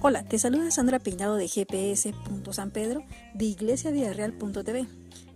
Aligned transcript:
Hola, 0.00 0.24
te 0.24 0.38
saluda 0.38 0.70
Sandra 0.70 1.00
Peinado 1.00 1.36
de 1.36 1.48
San 2.52 2.70
Pedro 2.70 3.02
de 3.34 3.44
iglesiavidareal.tv. 3.44 4.86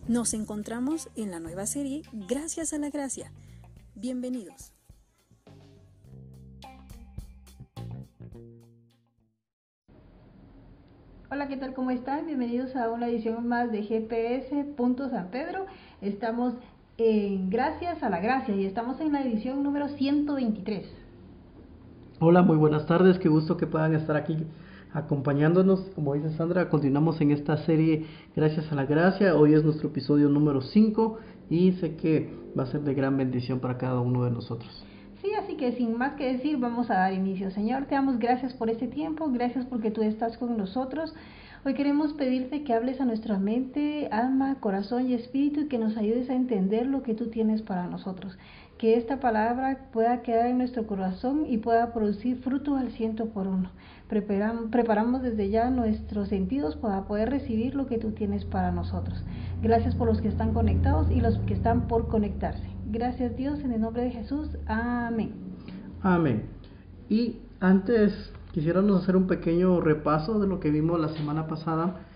Nos 0.09 0.35
encontramos 0.35 1.11
en 1.15 1.31
la 1.31 1.41
nueva 1.41 1.67
serie 1.67 2.03
Gracias 2.13 2.73
a 2.73 2.79
la 2.79 2.89
Gracia. 2.91 3.33
Bienvenidos. 3.95 4.73
Hola, 11.31 11.49
¿qué 11.49 11.57
tal? 11.57 11.73
¿Cómo 11.73 11.91
están? 11.91 12.27
Bienvenidos 12.27 12.77
a 12.77 12.91
una 12.91 13.09
edición 13.09 13.49
más 13.49 13.73
de 13.73 13.83
GPS. 13.83 14.65
San 15.09 15.31
Pedro. 15.31 15.67
Estamos 16.03 16.55
en 16.99 17.49
Gracias 17.49 18.03
a 18.03 18.11
la 18.11 18.21
Gracia 18.21 18.55
y 18.55 18.67
estamos 18.67 19.01
en 19.01 19.13
la 19.13 19.23
edición 19.23 19.63
número 19.63 19.89
123. 19.89 20.87
Hola, 22.21 22.43
muy 22.43 22.57
buenas 22.57 22.87
tardes. 22.87 23.19
Qué 23.19 23.29
gusto 23.29 23.57
que 23.57 23.67
puedan 23.67 23.95
estar 23.95 24.17
aquí 24.17 24.37
acompañándonos. 24.93 25.81
Como 25.95 26.15
dice 26.15 26.31
Sandra, 26.37 26.69
continuamos 26.69 27.21
en 27.21 27.31
esta 27.31 27.57
serie 27.59 28.07
Gracias 28.37 28.71
a 28.71 28.75
la 28.75 28.85
Gracia. 28.85 29.35
Hoy 29.35 29.55
es 29.55 29.65
nuestro 29.65 29.89
episodio 29.89 30.29
número 30.29 30.61
5 30.61 31.19
y 31.49 31.73
sé 31.73 31.97
que 31.97 32.31
va 32.59 32.65
a 32.65 32.67
ser 32.67 32.83
de 32.83 32.95
gran 32.95 33.17
bendición 33.17 33.61
para 33.61 33.79
cada 33.79 34.01
uno 34.01 34.25
de 34.25 34.31
nosotros. 34.31 34.85
Sí, 35.23 35.33
así 35.35 35.57
que 35.57 35.73
sin 35.73 35.97
más 35.97 36.15
que 36.15 36.33
decir, 36.33 36.59
vamos 36.59 36.91
a 36.91 36.95
dar 36.95 37.15
inicio. 37.15 37.51
Señor, 37.53 37.87
te 37.87 37.95
damos 37.95 38.19
gracias 38.19 38.53
por 38.53 38.69
este 38.69 38.87
tiempo, 38.87 39.31
gracias 39.31 39.65
porque 39.67 39.91
tú 39.91 40.03
estás 40.03 40.37
con 40.37 40.57
nosotros. 40.59 41.15
Hoy 41.65 41.75
queremos 41.75 42.13
pedirte 42.15 42.65
que 42.65 42.75
hables 42.75 43.01
a 43.01 43.05
nuestra 43.05 43.39
mente, 43.39 44.09
alma, 44.11 44.57
corazón 44.59 45.09
y 45.09 45.15
espíritu 45.15 45.61
y 45.61 45.69
que 45.69 45.79
nos 45.79 45.97
ayudes 45.97 46.29
a 46.29 46.35
entender 46.35 46.87
lo 46.87 47.03
que 47.03 47.15
tú 47.15 47.29
tienes 47.29 47.63
para 47.63 47.87
nosotros 47.87 48.37
que 48.83 48.97
esta 48.97 49.21
palabra 49.21 49.79
pueda 49.93 50.23
quedar 50.23 50.49
en 50.49 50.59
nuestro 50.59 50.89
corazón 50.89 51.45
y 51.49 51.59
pueda 51.59 51.93
producir 51.93 52.39
fruto 52.39 52.75
al 52.75 52.91
ciento 52.91 53.27
por 53.27 53.47
uno. 53.47 53.71
Preparamos, 54.09 54.71
preparamos 54.73 55.23
desde 55.23 55.51
ya 55.51 55.71
nuestros 55.71 56.31
sentidos 56.31 56.75
para 56.75 57.05
poder 57.05 57.31
recibir 57.31 57.77
lo 57.77 57.87
que 57.87 57.99
tú 57.99 58.11
tienes 58.11 58.45
para 58.45 58.73
nosotros. 58.73 59.23
Gracias 59.63 59.95
por 59.95 60.09
los 60.09 60.21
que 60.21 60.27
están 60.27 60.53
conectados 60.53 61.09
y 61.13 61.21
los 61.21 61.39
que 61.47 61.55
están 61.55 61.87
por 61.87 62.09
conectarse. 62.09 62.67
Gracias 62.91 63.37
Dios 63.37 63.61
en 63.61 63.71
el 63.71 63.81
nombre 63.81 64.03
de 64.03 64.11
Jesús. 64.11 64.49
Amén. 64.67 65.31
Amén. 66.03 66.43
Y 67.09 67.37
antes 67.61 68.33
quisiéramos 68.53 69.03
hacer 69.03 69.17
un 69.17 69.27
pequeño 69.27 69.81
repaso 69.81 70.39
de 70.39 70.47
lo 70.47 70.61
que 70.61 70.71
vimos 70.71 71.01
la 71.01 71.09
semana 71.09 71.47
pasada 71.47 72.07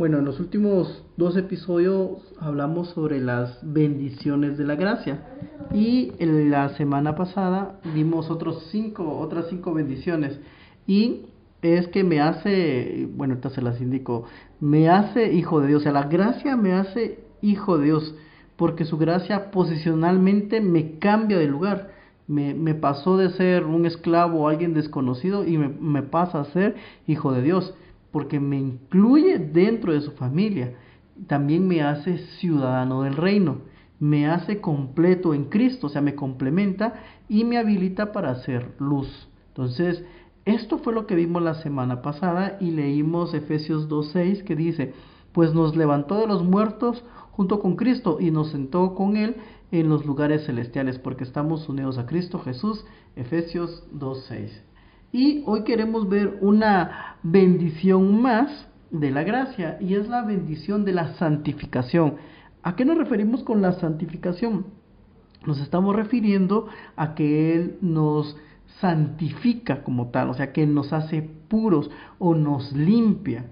bueno, 0.00 0.16
en 0.16 0.24
los 0.24 0.40
últimos 0.40 1.04
dos 1.18 1.36
episodios 1.36 2.22
hablamos 2.40 2.88
sobre 2.88 3.20
las 3.20 3.58
bendiciones 3.60 4.56
de 4.56 4.64
la 4.64 4.74
gracia. 4.74 5.26
Y 5.74 6.14
en 6.18 6.50
la 6.50 6.70
semana 6.70 7.14
pasada 7.16 7.78
vimos 7.94 8.30
otros 8.30 8.66
cinco, 8.70 9.18
otras 9.18 9.48
cinco 9.50 9.74
bendiciones. 9.74 10.40
Y 10.86 11.26
es 11.60 11.86
que 11.88 12.02
me 12.02 12.18
hace, 12.18 13.10
bueno, 13.14 13.34
ahorita 13.34 13.50
se 13.50 13.60
las 13.60 13.78
indico, 13.82 14.24
me 14.58 14.88
hace 14.88 15.34
hijo 15.34 15.60
de 15.60 15.68
Dios, 15.68 15.82
o 15.82 15.82
sea, 15.82 15.92
la 15.92 16.04
gracia 16.04 16.56
me 16.56 16.72
hace 16.72 17.22
hijo 17.42 17.76
de 17.76 17.84
Dios 17.84 18.14
porque 18.56 18.86
su 18.86 18.96
gracia 18.96 19.50
posicionalmente 19.50 20.62
me 20.62 20.98
cambia 20.98 21.36
de 21.36 21.46
lugar. 21.46 21.90
Me, 22.30 22.74
pasó 22.74 23.16
de 23.16 23.30
ser 23.30 23.64
un 23.64 23.86
esclavo 23.86 24.42
o 24.42 24.48
alguien 24.48 24.72
desconocido 24.72 25.44
y 25.44 25.58
me, 25.58 25.68
me 25.68 26.02
pasa 26.02 26.40
a 26.40 26.44
ser 26.44 26.76
hijo 27.08 27.32
de 27.32 27.42
Dios 27.42 27.74
porque 28.12 28.38
me 28.38 28.56
incluye 28.56 29.38
dentro 29.38 29.92
de 29.92 30.00
su 30.00 30.12
familia. 30.12 30.74
También 31.26 31.66
me 31.66 31.82
hace 31.82 32.18
ciudadano 32.38 33.02
del 33.02 33.16
reino, 33.16 33.58
me 33.98 34.28
hace 34.28 34.60
completo 34.60 35.34
en 35.34 35.46
Cristo, 35.46 35.88
o 35.88 35.90
sea, 35.90 36.00
me 36.00 36.14
complementa 36.14 36.94
y 37.28 37.44
me 37.44 37.58
habilita 37.58 38.12
para 38.12 38.30
hacer 38.30 38.74
luz. 38.78 39.28
Entonces, 39.48 40.04
esto 40.44 40.78
fue 40.78 40.94
lo 40.94 41.06
que 41.06 41.14
vimos 41.14 41.42
la 41.42 41.54
semana 41.54 42.00
pasada 42.00 42.56
y 42.60 42.70
leímos 42.70 43.34
Efesios 43.34 43.88
2.6 43.88 44.44
que 44.44 44.56
dice, 44.56 44.94
pues 45.32 45.54
nos 45.54 45.76
levantó 45.76 46.16
de 46.18 46.26
los 46.26 46.42
muertos 46.42 47.04
junto 47.32 47.60
con 47.60 47.76
Cristo 47.76 48.18
y 48.20 48.30
nos 48.30 48.50
sentó 48.50 48.94
con 48.94 49.16
Él 49.16 49.36
en 49.70 49.88
los 49.88 50.04
lugares 50.04 50.46
celestiales, 50.46 50.98
porque 50.98 51.24
estamos 51.24 51.68
unidos 51.68 51.98
a 51.98 52.06
Cristo 52.06 52.38
Jesús. 52.40 52.84
Efesios 53.16 53.84
2.6. 53.94 54.50
Y 55.12 55.42
hoy 55.46 55.64
queremos 55.64 56.08
ver 56.08 56.38
una 56.40 57.16
bendición 57.22 58.22
más 58.22 58.68
de 58.90 59.10
la 59.10 59.22
gracia 59.22 59.78
y 59.80 59.94
es 59.94 60.08
la 60.08 60.22
bendición 60.22 60.84
de 60.84 60.92
la 60.92 61.14
santificación. 61.14 62.16
¿A 62.62 62.76
qué 62.76 62.84
nos 62.84 62.98
referimos 62.98 63.42
con 63.42 63.62
la 63.62 63.72
santificación? 63.72 64.66
Nos 65.46 65.60
estamos 65.60 65.96
refiriendo 65.96 66.68
a 66.96 67.14
que 67.14 67.54
Él 67.54 67.78
nos 67.80 68.36
santifica 68.80 69.82
como 69.82 70.10
tal, 70.10 70.30
o 70.30 70.34
sea, 70.34 70.52
que 70.52 70.66
nos 70.66 70.92
hace 70.92 71.22
puros 71.22 71.90
o 72.18 72.34
nos 72.34 72.72
limpia. 72.72 73.46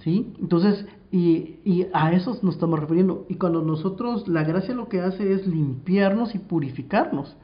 ¿Sí? 0.00 0.32
Entonces, 0.40 0.86
y, 1.10 1.86
a 1.92 2.12
eso 2.12 2.38
nos 2.42 2.54
estamos 2.54 2.78
refiriendo. 2.78 3.26
Y 3.28 3.36
cuando 3.36 3.62
nosotros, 3.62 4.28
la 4.28 4.44
gracia 4.44 4.74
lo 4.74 4.88
que 4.88 5.00
hace 5.00 5.32
es 5.32 5.46
limpiarnos 5.46 6.34
y 6.34 6.38
purificarnos. 6.38 7.36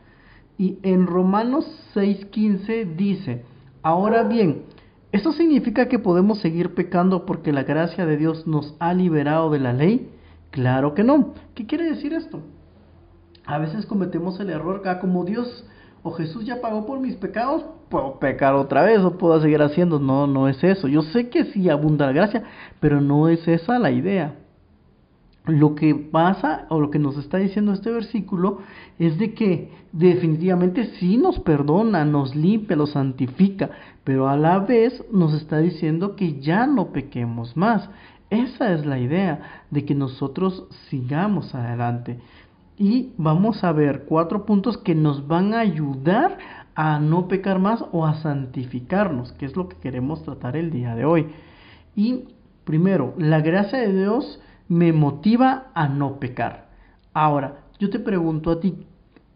Y 0.58 0.78
en 0.82 1.06
Romanos 1.06 1.66
6:15 1.94 2.94
dice, 2.96 3.44
ahora 3.82 4.22
bien, 4.24 4.62
¿esto 5.12 5.32
significa 5.32 5.88
que 5.88 5.98
podemos 5.98 6.38
seguir 6.38 6.74
pecando 6.74 7.26
porque 7.26 7.52
la 7.52 7.64
gracia 7.64 8.06
de 8.06 8.16
Dios 8.16 8.46
nos 8.46 8.76
ha 8.78 8.92
liberado 8.94 9.50
de 9.50 9.58
la 9.58 9.72
ley? 9.72 10.10
Claro 10.50 10.94
que 10.94 11.02
no. 11.02 11.34
¿Qué 11.54 11.66
quiere 11.66 11.84
decir 11.84 12.12
esto? 12.12 12.40
A 13.46 13.58
veces 13.58 13.86
cometemos 13.86 14.38
el 14.40 14.50
error 14.50 14.82
que 14.82 14.98
como 15.00 15.24
Dios 15.24 15.66
o 16.02 16.12
Jesús 16.12 16.44
ya 16.44 16.60
pagó 16.60 16.86
por 16.86 17.00
mis 17.00 17.16
pecados, 17.16 17.64
puedo 17.94 18.18
pecar 18.18 18.54
otra 18.54 18.82
vez 18.82 18.98
o 18.98 19.16
puedo 19.16 19.40
seguir 19.40 19.62
haciendo. 19.62 20.00
No, 20.00 20.26
no 20.26 20.48
es 20.48 20.62
eso. 20.64 20.88
Yo 20.88 21.02
sé 21.02 21.28
que 21.28 21.44
sí 21.44 21.68
abunda 21.68 22.06
la 22.06 22.12
gracia, 22.12 22.42
pero 22.80 23.00
no 23.00 23.28
es 23.28 23.46
esa 23.46 23.78
la 23.78 23.92
idea 23.92 24.34
lo 25.46 25.74
que 25.74 25.94
pasa 25.94 26.66
o 26.70 26.80
lo 26.80 26.90
que 26.90 26.98
nos 26.98 27.18
está 27.18 27.36
diciendo 27.36 27.72
este 27.72 27.90
versículo 27.90 28.60
es 28.98 29.18
de 29.18 29.34
que 29.34 29.70
definitivamente 29.92 30.86
sí 30.98 31.18
nos 31.18 31.38
perdona, 31.40 32.04
nos 32.06 32.34
limpia, 32.34 32.76
nos 32.76 32.92
santifica, 32.92 33.70
pero 34.04 34.26
a 34.28 34.38
la 34.38 34.60
vez 34.60 35.04
nos 35.12 35.34
está 35.34 35.58
diciendo 35.58 36.16
que 36.16 36.40
ya 36.40 36.66
no 36.66 36.92
pequemos 36.92 37.58
más. 37.58 37.90
Esa 38.30 38.72
es 38.72 38.86
la 38.86 38.98
idea 38.98 39.66
de 39.70 39.84
que 39.84 39.94
nosotros 39.94 40.64
sigamos 40.88 41.54
adelante. 41.54 42.20
Y 42.78 43.12
vamos 43.18 43.62
a 43.62 43.72
ver 43.72 44.06
cuatro 44.08 44.46
puntos 44.46 44.78
que 44.78 44.94
nos 44.94 45.28
van 45.28 45.52
a 45.52 45.60
ayudar 45.60 46.38
a 46.74 46.98
no 46.98 47.28
pecar 47.28 47.58
más 47.58 47.84
o 47.92 48.06
a 48.06 48.14
santificarnos, 48.14 49.32
que 49.32 49.46
es 49.46 49.56
lo 49.56 49.68
que 49.68 49.76
queremos 49.76 50.22
tratar 50.22 50.56
el 50.56 50.70
día 50.70 50.94
de 50.94 51.04
hoy. 51.04 51.28
Y 51.94 52.24
primero, 52.64 53.14
la 53.16 53.40
gracia 53.40 53.78
de 53.78 53.92
Dios 53.92 54.40
me 54.68 54.92
motiva 54.92 55.70
a 55.74 55.88
no 55.88 56.18
pecar. 56.18 56.68
Ahora, 57.12 57.64
yo 57.78 57.90
te 57.90 57.98
pregunto 57.98 58.50
a 58.50 58.60
ti, 58.60 58.86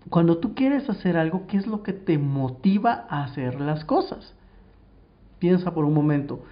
cuando 0.08 0.38
tú 0.38 0.54
quieres 0.54 0.88
hacer 0.88 1.16
algo, 1.16 1.46
¿qué 1.46 1.58
es 1.58 1.66
lo 1.66 1.82
que 1.82 1.92
te 1.92 2.18
motiva 2.18 3.06
a 3.08 3.24
hacer 3.24 3.60
las 3.60 3.84
cosas? 3.84 4.34
Piensa 5.38 5.72
por 5.72 5.84
un 5.84 5.94
momento, 5.94 6.42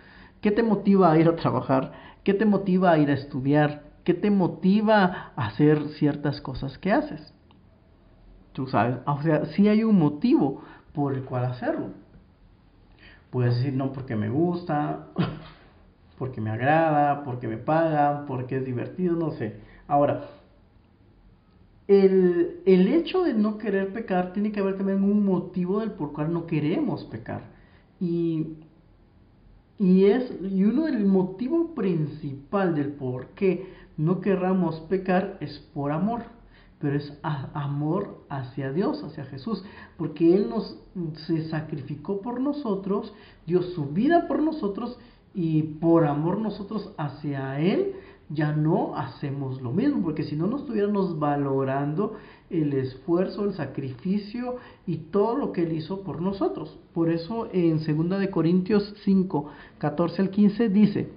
¿qué 0.41 0.51
te 0.51 0.63
motiva 0.63 1.11
a 1.11 1.19
ir 1.19 1.29
a 1.29 1.37
trabajar? 1.37 1.93
¿Qué 2.23 2.35
te 2.35 2.45
motiva 2.45 2.93
a 2.93 2.99
ir 2.99 3.11
a 3.11 3.15
estudiar? 3.15 3.85
¿Qué 4.05 4.15
te 4.15 4.31
motiva 4.31 5.33
a 5.35 5.47
hacer 5.47 5.89
ciertas 5.99 6.41
cosas 6.41 6.79
que 6.79 6.93
haces? 6.93 7.35
Tú 8.53 8.67
sabes, 8.67 8.99
o 9.07 9.23
sea, 9.23 9.47
sí 9.47 9.69
hay 9.69 9.85
un 9.85 9.99
motivo 9.99 10.63
por 10.97 11.13
el 11.13 11.25
cual 11.25 11.45
hacerlo. 11.45 11.91
Puedes 13.31 13.57
decir, 13.57 13.75
no, 13.75 13.93
porque 13.93 14.17
me 14.17 14.31
gusta, 14.31 15.09
porque 16.19 16.41
me 16.41 16.51
agrada, 16.51 17.23
porque 17.23 17.47
me 17.47 17.59
pagan, 17.59 18.25
porque 18.25 18.57
es 18.57 18.65
divertido, 18.65 19.15
no 19.15 19.33
sé. 19.33 19.61
Ahora, 19.87 20.31
el, 21.87 22.63
el, 22.65 22.89
hecho 22.89 23.23
de 23.23 23.35
no 23.35 23.59
querer 23.59 23.93
pecar 23.93 24.33
tiene 24.33 24.51
que 24.53 24.61
haber 24.61 24.79
también 24.79 25.05
un 25.05 25.25
motivo 25.25 25.81
del 25.81 25.93
por 25.93 26.15
cual 26.15 26.33
no 26.33 26.47
queremos 26.47 27.05
pecar. 27.05 27.43
Y, 28.01 28.55
y 29.79 30.07
es 30.07 30.33
y 30.51 30.65
uno 30.65 30.87
del 30.87 31.05
motivo 31.05 31.75
principal 31.75 32.75
del 32.75 32.93
por 32.93 33.27
qué 33.29 33.67
no 33.99 34.23
querramos 34.23 34.81
pecar 34.89 35.37
es 35.41 35.59
por 35.75 35.93
amor. 35.93 36.36
Pero 36.87 36.99
es 36.99 37.19
amor 37.53 38.25
hacia 38.29 38.71
Dios, 38.71 39.03
hacia 39.03 39.25
Jesús, 39.25 39.65
porque 39.97 40.37
Él 40.37 40.49
nos 40.49 40.79
se 41.27 41.49
sacrificó 41.49 42.21
por 42.21 42.41
nosotros, 42.41 43.13
dio 43.45 43.61
su 43.63 43.87
vida 43.87 44.29
por 44.29 44.41
nosotros 44.41 44.97
y 45.35 45.65
por 45.65 46.05
amor 46.05 46.39
nosotros 46.39 46.93
hacia 46.97 47.59
Él 47.59 47.95
ya 48.29 48.53
no 48.53 48.97
hacemos 48.97 49.61
lo 49.61 49.73
mismo, 49.73 50.01
porque 50.01 50.23
si 50.23 50.37
no 50.37 50.47
nos 50.47 50.61
estuviéramos 50.61 51.19
valorando 51.19 52.15
el 52.51 52.73
esfuerzo, 52.73 53.45
el 53.45 53.55
sacrificio 53.55 54.59
y 54.87 54.97
todo 54.97 55.37
lo 55.37 55.51
que 55.51 55.65
Él 55.65 55.73
hizo 55.73 56.03
por 56.03 56.23
nosotros. 56.23 56.79
Por 56.95 57.11
eso 57.11 57.49
en 57.53 57.79
2 57.85 58.21
de 58.21 58.31
Corintios 58.31 58.95
5, 59.05 59.51
14 59.79 60.23
al 60.23 60.31
15 60.31 60.69
dice, 60.69 61.11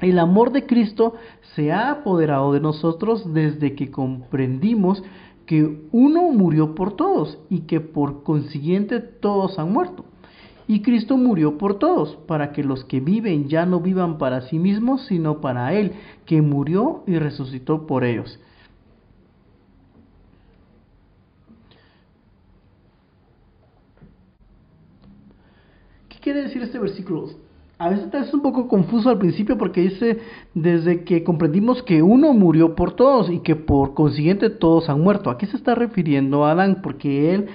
el 0.00 0.18
amor 0.18 0.52
de 0.52 0.66
Cristo 0.66 1.14
se 1.54 1.72
ha 1.72 1.90
apoderado 1.90 2.52
de 2.52 2.60
nosotros 2.60 3.32
desde 3.32 3.74
que 3.74 3.90
comprendimos 3.90 5.02
que 5.44 5.88
uno 5.92 6.30
murió 6.30 6.74
por 6.74 6.94
todos 6.94 7.38
y 7.48 7.60
que 7.60 7.80
por 7.80 8.22
consiguiente 8.22 9.00
todos 9.00 9.58
han 9.58 9.72
muerto. 9.72 10.04
Y 10.68 10.82
Cristo 10.82 11.16
murió 11.16 11.56
por 11.56 11.78
todos, 11.78 12.16
para 12.26 12.52
que 12.52 12.62
los 12.62 12.84
que 12.84 13.00
viven 13.00 13.48
ya 13.48 13.64
no 13.64 13.80
vivan 13.80 14.18
para 14.18 14.42
sí 14.42 14.58
mismos, 14.58 15.06
sino 15.06 15.40
para 15.40 15.72
Él, 15.72 15.92
que 16.26 16.42
murió 16.42 17.02
y 17.06 17.18
resucitó 17.18 17.86
por 17.86 18.04
ellos. 18.04 18.38
¿Qué 26.10 26.18
quiere 26.20 26.42
decir 26.42 26.60
este 26.60 26.78
versículo? 26.78 27.47
A 27.80 27.90
veces 27.90 28.12
es 28.12 28.34
un 28.34 28.42
poco 28.42 28.66
confuso 28.66 29.08
al 29.08 29.18
principio 29.18 29.56
porque 29.56 29.82
dice, 29.82 30.18
desde 30.52 31.04
que 31.04 31.22
comprendimos 31.22 31.80
que 31.84 32.02
uno 32.02 32.32
murió 32.32 32.74
por 32.74 32.96
todos 32.96 33.30
y 33.30 33.38
que 33.38 33.54
por 33.54 33.94
consiguiente 33.94 34.50
todos 34.50 34.88
han 34.88 35.00
muerto. 35.00 35.30
¿A 35.30 35.38
qué 35.38 35.46
se 35.46 35.56
está 35.56 35.76
refiriendo 35.76 36.44
Adán? 36.44 36.80
Porque 36.82 37.32
él 37.32 37.46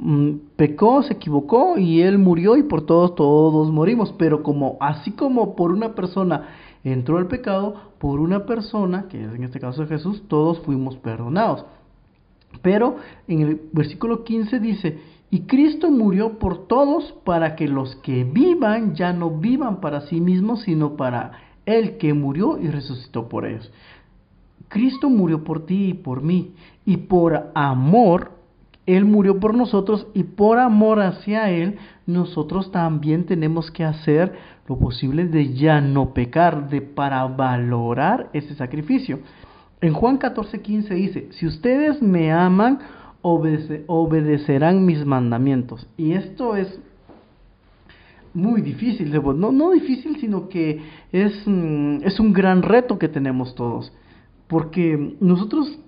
mm, 0.00 0.30
pecó, 0.56 1.04
se 1.04 1.14
equivocó 1.14 1.78
y 1.78 2.02
él 2.02 2.18
murió 2.18 2.56
y 2.56 2.64
por 2.64 2.84
todos 2.84 3.14
todos 3.14 3.70
morimos. 3.70 4.12
Pero 4.18 4.42
como 4.42 4.76
así 4.80 5.12
como 5.12 5.54
por 5.54 5.70
una 5.70 5.94
persona 5.94 6.48
entró 6.82 7.20
el 7.20 7.26
pecado, 7.26 7.74
por 7.98 8.18
una 8.18 8.46
persona, 8.46 9.06
que 9.08 9.24
es 9.24 9.32
en 9.32 9.44
este 9.44 9.60
caso 9.60 9.86
Jesús, 9.86 10.24
todos 10.26 10.58
fuimos 10.62 10.96
perdonados. 10.96 11.64
Pero 12.62 12.96
en 13.28 13.40
el 13.42 13.60
versículo 13.72 14.24
15 14.24 14.58
dice, 14.58 14.98
y 15.30 15.42
Cristo 15.42 15.90
murió 15.90 16.38
por 16.38 16.66
todos 16.66 17.12
para 17.24 17.54
que 17.54 17.68
los 17.68 17.94
que 17.96 18.24
vivan 18.24 18.94
ya 18.94 19.12
no 19.12 19.30
vivan 19.30 19.80
para 19.80 20.02
sí 20.02 20.20
mismos, 20.20 20.62
sino 20.62 20.96
para 20.96 21.32
el 21.66 21.98
que 21.98 22.14
murió 22.14 22.58
y 22.58 22.68
resucitó 22.68 23.28
por 23.28 23.46
ellos. 23.46 23.70
Cristo 24.68 25.08
murió 25.08 25.44
por 25.44 25.66
ti 25.66 25.90
y 25.90 25.94
por 25.94 26.22
mí. 26.22 26.54
Y 26.84 26.96
por 26.96 27.50
amor, 27.54 28.32
Él 28.86 29.04
murió 29.04 29.38
por 29.38 29.54
nosotros 29.54 30.08
y 30.14 30.24
por 30.24 30.58
amor 30.58 31.00
hacia 31.00 31.50
Él, 31.50 31.78
nosotros 32.06 32.72
también 32.72 33.24
tenemos 33.24 33.70
que 33.70 33.84
hacer 33.84 34.32
lo 34.66 34.78
posible 34.78 35.26
de 35.26 35.54
ya 35.54 35.80
no 35.80 36.12
pecar, 36.12 36.68
de 36.68 36.82
para 36.82 37.24
valorar 37.26 38.30
ese 38.32 38.54
sacrificio. 38.54 39.20
En 39.80 39.94
Juan 39.94 40.18
14:15 40.18 40.94
dice, 40.94 41.28
si 41.30 41.46
ustedes 41.46 42.02
me 42.02 42.32
aman, 42.32 42.80
obedecerán 43.22 44.84
mis 44.84 45.04
mandamientos. 45.04 45.86
Y 45.96 46.12
esto 46.12 46.56
es 46.56 46.80
muy 48.32 48.60
difícil, 48.62 49.12
no, 49.12 49.52
no 49.52 49.70
difícil, 49.72 50.18
sino 50.20 50.48
que 50.48 50.80
es, 51.12 51.42
mm, 51.46 52.02
es 52.04 52.20
un 52.20 52.32
gran 52.32 52.62
reto 52.62 52.98
que 52.98 53.08
tenemos 53.08 53.54
todos. 53.54 53.92
Porque 54.46 55.16
nosotros 55.20 55.78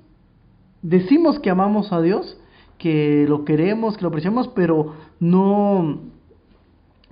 decimos 0.83 1.39
que 1.39 1.51
amamos 1.51 1.93
a 1.93 2.01
Dios, 2.01 2.39
que 2.79 3.27
lo 3.29 3.45
queremos, 3.45 3.97
que 3.97 4.03
lo 4.03 4.09
apreciamos, 4.09 4.49
pero 4.49 4.95
no, 5.21 6.01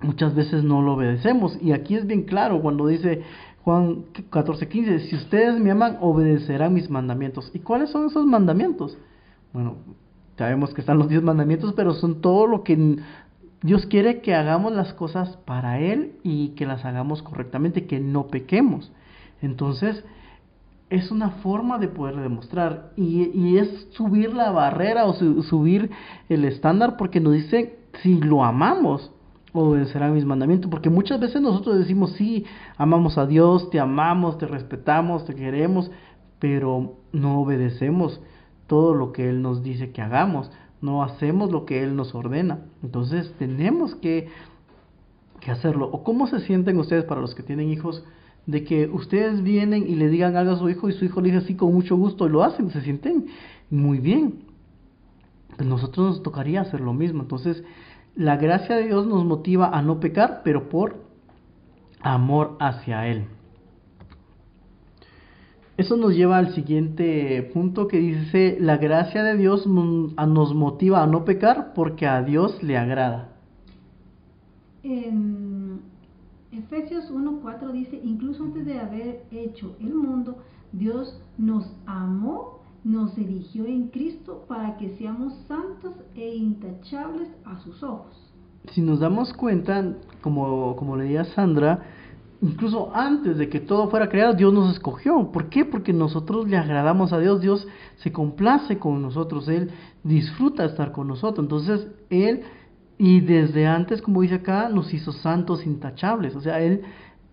muchas 0.03 0.35
veces 0.35 0.65
no 0.65 0.83
lo 0.83 0.95
obedecemos. 0.95 1.57
Y 1.63 1.73
aquí 1.73 1.95
es 1.95 2.07
bien 2.07 2.23
claro 2.25 2.61
cuando 2.61 2.87
dice 2.89 3.23
Juan 3.63 4.07
14:15, 4.31 4.99
si 5.01 5.17
ustedes 5.17 5.61
me 5.61 5.71
aman, 5.71 5.99
obedecerán 6.01 6.75
mis 6.75 6.91
mandamientos. 6.91 7.51
¿Y 7.55 7.61
cuáles 7.61 7.91
son 7.91 8.07
esos 8.07 8.27
mandamientos? 8.27 8.99
Bueno, 9.53 9.77
Sabemos 10.41 10.73
que 10.73 10.81
están 10.81 10.97
los 10.97 11.11
diez 11.11 11.23
mandamientos, 11.23 11.75
pero 11.75 11.93
son 11.93 12.23
todo 12.23 12.47
lo 12.47 12.65
que 12.65 12.97
Dios 13.61 13.85
quiere 13.85 14.23
que 14.23 14.35
hagamos 14.35 14.73
las 14.73 14.95
cosas 14.95 15.37
para 15.45 15.81
Él 15.81 16.13
y 16.23 16.55
que 16.55 16.65
las 16.65 16.87
hagamos 16.87 17.23
correctamente, 17.23 17.87
que 17.87 18.01
no 18.01 18.29
pequemos. 18.29 18.91
Entonces, 19.43 20.03
es 20.89 21.11
una 21.11 21.29
forma 21.43 21.77
de 21.77 21.89
poder 21.89 22.17
demostrar 22.17 22.93
y, 22.97 23.59
es 23.59 23.89
subir 23.91 24.33
la 24.33 24.51
barrera 24.51 25.05
o 25.05 25.13
subir 25.43 25.91
el 26.31 26.47
estándar 26.47 26.97
porque 26.97 27.21
nos 27.21 27.35
dice 27.35 27.79
si 28.03 28.19
lo 28.19 28.43
amamos 28.43 29.13
obedecerá 29.53 30.09
mis 30.09 30.25
mandamientos 30.25 30.71
porque 30.71 30.89
muchas 30.89 31.21
veces 31.21 31.43
nosotros 31.43 31.79
decimos 31.79 32.13
sí 32.13 32.47
amamos 32.79 33.19
a 33.19 33.27
Dios 33.27 33.69
te 33.69 33.79
amamos 33.79 34.39
te 34.39 34.47
respetamos 34.47 35.27
te 35.27 35.35
queremos 35.35 35.91
pero 36.39 36.95
no 37.13 37.41
obedecemos 37.41 38.21
todo 38.71 38.95
lo 38.95 39.11
que 39.11 39.29
Él 39.29 39.43
nos 39.43 39.65
dice 39.65 39.91
que 39.91 40.01
hagamos, 40.01 40.49
no 40.81 41.03
hacemos 41.03 41.51
lo 41.51 41.67
que 41.67 41.83
Él 41.83 41.97
nos 41.97 42.15
ordena. 42.15 42.61
Entonces 42.85 43.35
tenemos 43.37 43.97
que, 43.97 44.29
que 45.41 45.51
hacerlo. 45.51 45.91
¿O 45.91 46.05
cómo 46.05 46.29
se 46.29 46.39
sienten 46.39 46.79
ustedes 46.79 47.03
para 47.03 47.21
los 47.21 47.35
que 47.35 47.43
tienen 47.43 47.69
hijos? 47.69 48.05
De 48.47 48.63
que 48.63 48.87
ustedes 48.87 49.43
vienen 49.43 49.89
y 49.89 49.97
le 49.97 50.09
digan 50.09 50.37
algo 50.37 50.53
a 50.53 50.59
su 50.59 50.69
hijo 50.69 50.89
y 50.89 50.93
su 50.93 51.05
hijo 51.05 51.21
le 51.21 51.33
dice 51.33 51.39
así 51.39 51.57
con 51.57 51.75
mucho 51.75 51.97
gusto 51.97 52.29
y 52.29 52.31
lo 52.31 52.45
hacen, 52.45 52.71
se 52.71 52.81
sienten 52.81 53.27
muy 53.71 53.99
bien. 53.99 54.45
Pues 55.57 55.69
nosotros 55.69 56.07
nos 56.07 56.23
tocaría 56.23 56.61
hacer 56.61 56.81
lo 56.81 56.93
mismo. 56.93 57.23
Entonces, 57.23 57.65
la 58.15 58.37
gracia 58.37 58.77
de 58.77 58.85
Dios 58.85 59.05
nos 59.05 59.25
motiva 59.25 59.71
a 59.77 59.83
no 59.83 59.99
pecar, 59.99 60.43
pero 60.45 60.69
por 60.69 60.95
amor 62.03 62.57
hacia 62.61 63.09
Él. 63.09 63.25
Eso 65.81 65.97
nos 65.97 66.15
lleva 66.15 66.37
al 66.37 66.53
siguiente 66.53 67.43
punto 67.55 67.89
que 67.89 67.97
dice, 67.97 68.59
la 68.61 68.77
gracia 68.77 69.25
de 69.25 69.35
Dios 69.39 69.67
nos 69.67 70.55
motiva 70.55 71.03
a 71.03 71.07
no 71.07 71.25
pecar 71.25 71.73
porque 71.75 72.07
a 72.07 72.23
Dios 72.23 72.63
le 72.63 72.77
agrada. 72.77 73.33
En 74.83 75.81
Efesios 76.53 77.11
1.4 77.11 77.73
dice, 77.73 77.99
incluso 78.05 78.45
antes 78.45 78.67
de 78.67 78.79
haber 78.79 79.25
hecho 79.31 79.75
el 79.81 79.95
mundo, 79.95 80.37
Dios 80.73 81.19
nos 81.39 81.65
amó, 81.87 82.59
nos 82.85 83.17
eligió 83.17 83.65
en 83.65 83.89
Cristo 83.89 84.45
para 84.47 84.77
que 84.77 84.91
seamos 84.99 85.33
santos 85.49 85.95
e 86.15 86.35
intachables 86.35 87.31
a 87.47 87.59
sus 87.61 87.83
ojos. 87.83 88.31
Si 88.73 88.83
nos 88.83 89.01
damos 89.01 89.33
cuenta, 89.33 89.97
como, 90.21 90.77
como 90.77 90.99
leía 90.99 91.25
Sandra, 91.25 91.83
incluso 92.43 92.91
antes 92.95 93.37
de 93.37 93.49
que 93.49 93.61
todo 93.61 93.91
fuera 93.91 94.09
creado, 94.09 94.35
Dios 94.35 94.53
nos 94.53 94.73
escogió. 94.73 95.31
¿Por 95.31 95.49
qué? 95.49 95.65
Porque 95.65 95.93
nosotros 95.93 96.49
le 96.49 96.57
agradamos 96.57 97.13
a 97.13 97.19
Dios, 97.19 97.41
Dios 97.41 97.67
se 97.97 98.13
complace 98.13 98.79
con 98.79 99.03
nosotros, 99.03 99.49
Él 99.49 99.71
disfruta 100.03 100.65
estar 100.65 100.93
con 100.93 101.09
nosotros. 101.09 101.45
Entonces, 101.45 101.89
Él, 102.09 102.43
y 102.99 103.21
desde 103.21 103.67
antes, 103.67 104.01
como 104.01 104.23
dice 104.23 104.37
acá, 104.37 104.69
nos 104.69 104.93
hizo 104.95 105.13
santos 105.13 105.67
intachables. 105.67 106.35
O 106.35 106.41
sea, 106.41 106.61
Él, 106.61 106.83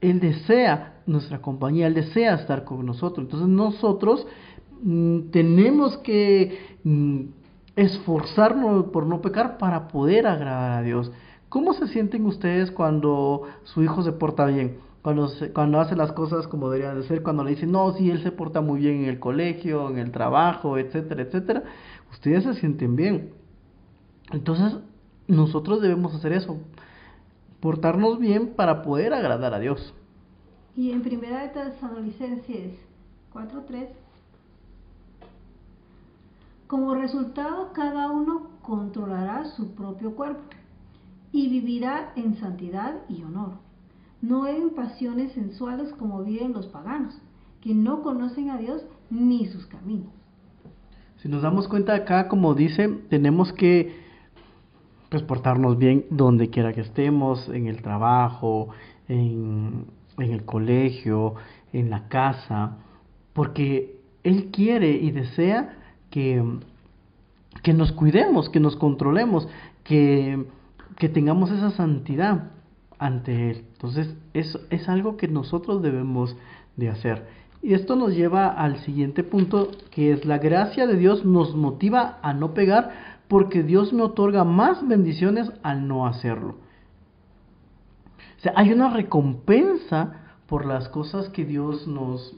Él 0.02 0.20
desea 0.20 1.02
nuestra 1.06 1.42
compañía, 1.42 1.88
Él 1.88 1.94
desea 1.94 2.36
estar 2.36 2.66
con 2.66 2.86
nosotros. 2.86 3.26
Entonces, 3.26 3.48
nosotros 3.48 4.28
mm, 4.84 5.30
tenemos 5.32 5.98
que 6.00 6.78
mm, 6.84 7.22
esforzarnos 7.78 8.88
por 8.88 9.06
no 9.06 9.22
pecar 9.22 9.58
para 9.58 9.88
poder 9.88 10.28
agradar 10.28 10.80
a 10.80 10.82
Dios. 10.82 11.12
¿Cómo 11.48 11.72
se 11.74 11.88
sienten 11.88 12.26
ustedes 12.26 12.72
cuando 12.72 13.44
su 13.64 13.82
hijo 13.82 14.02
se 14.02 14.12
porta 14.12 14.46
bien? 14.48 14.86
Cuando, 15.08 15.32
cuando 15.54 15.80
hace 15.80 15.96
las 15.96 16.12
cosas 16.12 16.50
como 16.50 16.70
deberían 16.70 17.00
de 17.00 17.08
ser, 17.08 17.24
cuando 17.24 17.42
le 17.42 17.52
dicen, 17.52 17.72
no, 17.72 17.94
si 17.94 18.12
él 18.12 18.22
se 18.24 18.34
porta 18.34 18.60
muy 18.60 18.82
bien 18.82 19.04
en 19.04 19.06
el 19.06 19.22
colegio, 19.22 19.90
en 19.90 20.00
el 20.00 20.12
trabajo, 20.12 20.78
etcétera, 20.78 21.22
etcétera, 21.22 21.64
ustedes 22.12 22.44
se 22.44 22.56
sienten 22.56 22.98
bien. 22.98 23.32
Entonces, 24.34 24.82
nosotros 25.30 25.82
debemos 25.82 26.14
hacer 26.14 26.34
eso, 26.34 26.58
portarnos 27.62 28.20
bien 28.20 28.50
para 28.58 28.82
poder 28.82 29.14
agradar 29.14 29.54
a 29.54 29.60
Dios. 29.60 29.94
Y 30.76 30.92
en 30.92 31.02
primera 31.04 31.44
de 31.44 31.50
Tesalonicenses 31.54 32.74
4.3, 33.34 33.88
como 36.68 36.96
resultado 36.96 37.72
cada 37.72 38.12
uno 38.12 38.50
controlará 38.62 39.46
su 39.56 39.74
propio 39.74 40.18
cuerpo 40.18 40.44
y 41.32 41.48
vivirá 41.48 42.12
en 42.18 42.36
santidad 42.42 42.96
y 43.08 43.24
honor 43.24 43.67
no 44.22 44.48
en 44.48 44.72
pasiones 44.72 45.32
sensuales 45.34 45.94
como 45.94 46.24
viven 46.24 46.54
los 46.54 46.68
paganos, 46.68 47.20
que 47.62 47.74
no 47.74 48.02
conocen 48.02 48.50
a 48.50 48.58
Dios 48.58 48.84
ni 49.10 49.48
sus 49.48 49.66
caminos. 49.68 50.10
Si 51.18 51.30
nos 51.30 51.42
damos 51.42 51.68
cuenta 51.68 51.96
acá, 51.96 52.28
como 52.28 52.54
dice, 52.54 52.88
tenemos 53.10 53.52
que 53.54 53.96
pues, 55.10 55.24
portarnos 55.24 55.78
bien 55.78 56.06
donde 56.10 56.50
quiera 56.50 56.74
que 56.74 56.82
estemos, 56.82 57.50
en 57.50 57.68
el 57.68 57.82
trabajo, 57.82 58.70
en, 59.08 59.86
en 60.18 60.32
el 60.32 60.46
colegio, 60.46 61.36
en 61.74 61.90
la 61.90 62.08
casa, 62.08 62.78
porque 63.34 64.00
Él 64.24 64.50
quiere 64.52 64.92
y 64.92 65.12
desea 65.12 65.78
que, 66.10 66.44
que 67.64 67.74
nos 67.74 67.92
cuidemos, 67.92 68.50
que 68.50 68.60
nos 68.60 68.76
controlemos, 68.76 69.48
que, 69.84 70.46
que 70.98 71.10
tengamos 71.10 71.52
esa 71.52 71.72
santidad 71.72 72.52
ante 73.00 73.52
Él. 73.52 73.66
Entonces, 73.74 74.16
eso 74.34 74.60
es 74.70 74.88
algo 74.90 75.18
que 75.18 75.28
nosotros 75.28 75.82
debemos 75.82 76.36
de 76.76 76.90
hacer. 76.90 77.26
Y 77.62 77.74
esto 77.74 77.96
nos 77.96 78.16
lleva 78.16 78.48
al 78.48 78.78
siguiente 78.80 79.24
punto, 79.24 79.72
que 79.92 80.12
es 80.12 80.26
la 80.26 80.38
gracia 80.38 80.88
de 80.88 80.96
Dios 80.96 81.26
nos 81.26 81.56
motiva 81.56 82.20
a 82.22 82.34
no 82.34 82.54
pegar 82.54 83.18
porque 83.28 83.64
Dios 83.64 83.94
me 83.94 84.04
otorga 84.04 84.44
más 84.44 84.88
bendiciones 84.88 85.52
al 85.64 85.88
no 85.88 86.08
hacerlo. 86.08 86.56
O 88.38 88.42
sea, 88.42 88.54
hay 88.56 88.72
una 88.72 88.94
recompensa 88.94 90.14
por 90.48 90.66
las 90.66 90.88
cosas 90.90 91.30
que 91.30 91.44
Dios 91.44 91.88
nos, 91.88 92.36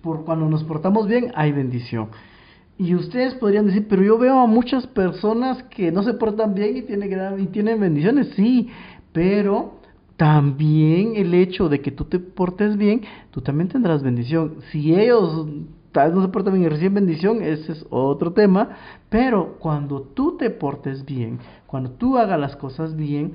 por 0.00 0.24
cuando 0.24 0.48
nos 0.48 0.64
portamos 0.64 1.08
bien, 1.08 1.32
hay 1.34 1.52
bendición. 1.52 2.08
Y 2.78 2.94
ustedes 2.94 3.34
podrían 3.34 3.66
decir, 3.66 3.86
pero 3.88 4.02
yo 4.02 4.16
veo 4.16 4.38
a 4.38 4.46
muchas 4.46 4.86
personas 4.86 5.62
que 5.64 5.92
no 5.92 6.02
se 6.02 6.14
portan 6.14 6.54
bien 6.54 6.78
y 6.78 6.82
tienen, 6.82 7.40
y 7.40 7.46
tienen 7.48 7.78
bendiciones, 7.78 8.30
sí, 8.36 8.70
pero 9.12 9.79
también 10.20 11.16
el 11.16 11.32
hecho 11.32 11.70
de 11.70 11.80
que 11.80 11.90
tú 11.90 12.04
te 12.04 12.18
portes 12.18 12.76
bien, 12.76 13.00
tú 13.30 13.40
también 13.40 13.70
tendrás 13.70 14.02
bendición. 14.02 14.56
Si 14.70 14.94
ellos 14.94 15.48
tal 15.92 16.08
vez 16.08 16.14
no 16.14 16.22
se 16.26 16.28
portan 16.28 16.52
bien 16.52 16.66
y 16.66 16.68
reciben 16.68 16.92
bendición, 16.92 17.40
ese 17.40 17.72
es 17.72 17.86
otro 17.88 18.34
tema, 18.34 18.68
pero 19.08 19.56
cuando 19.58 20.02
tú 20.02 20.36
te 20.36 20.50
portes 20.50 21.06
bien, 21.06 21.38
cuando 21.66 21.92
tú 21.92 22.18
hagas 22.18 22.38
las 22.38 22.54
cosas 22.56 22.96
bien, 22.96 23.32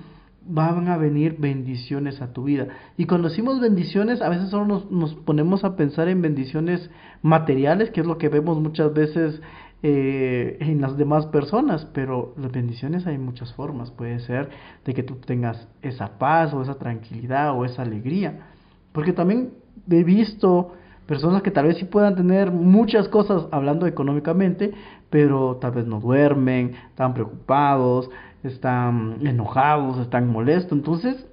van 0.48 0.88
a 0.88 0.98
venir 0.98 1.38
bendiciones 1.40 2.22
a 2.22 2.34
tu 2.34 2.44
vida. 2.44 2.68
Y 2.98 3.08
cuando 3.08 3.30
decimos 3.30 3.60
bendiciones, 3.60 4.22
a 4.22 4.30
veces 4.30 4.52
solo 4.52 4.68
nos, 4.68 4.92
nos 4.92 5.16
ponemos 5.16 5.64
a 5.64 5.76
pensar 5.76 6.08
en 6.08 6.22
bendiciones 6.22 6.92
materiales, 7.24 7.90
que 7.90 8.02
es 8.02 8.06
lo 8.06 8.20
que 8.20 8.30
vemos 8.30 8.60
muchas 8.62 8.94
veces 8.94 9.42
eh, 9.88 10.58
en 10.62 10.82
las 10.82 10.98
demás 10.98 11.28
personas, 11.28 11.86
pero 11.94 12.34
las 12.38 12.52
bendiciones 12.52 13.06
hay 13.06 13.20
muchas 13.20 13.54
formas. 13.54 13.92
Puede 13.92 14.18
ser 14.18 14.50
de 14.84 14.96
que 14.96 15.04
tú 15.04 15.18
tengas 15.18 15.68
esa 15.84 16.18
paz 16.18 16.56
o 16.56 16.64
esa 16.64 16.80
tranquilidad 16.80 17.56
o 17.56 17.66
esa 17.66 17.84
alegría. 17.84 18.48
Porque 18.92 19.14
también 19.14 19.52
he 19.88 20.04
visto 20.04 20.72
personas 21.06 21.44
que 21.44 21.52
tal 21.52 21.68
vez 21.68 21.78
sí 21.78 21.86
puedan 21.86 22.16
tener 22.16 22.52
muchas 22.52 23.08
cosas 23.10 23.46
hablando 23.52 23.86
económicamente, 23.86 24.74
pero 25.12 25.58
tal 25.58 25.74
vez 25.74 25.86
no 25.86 26.00
duermen, 26.00 26.72
están 26.90 27.14
preocupados, 27.14 28.10
están 28.42 29.20
enojados, 29.22 30.00
están 30.00 30.32
molestos, 30.32 30.72
entonces 30.72 31.28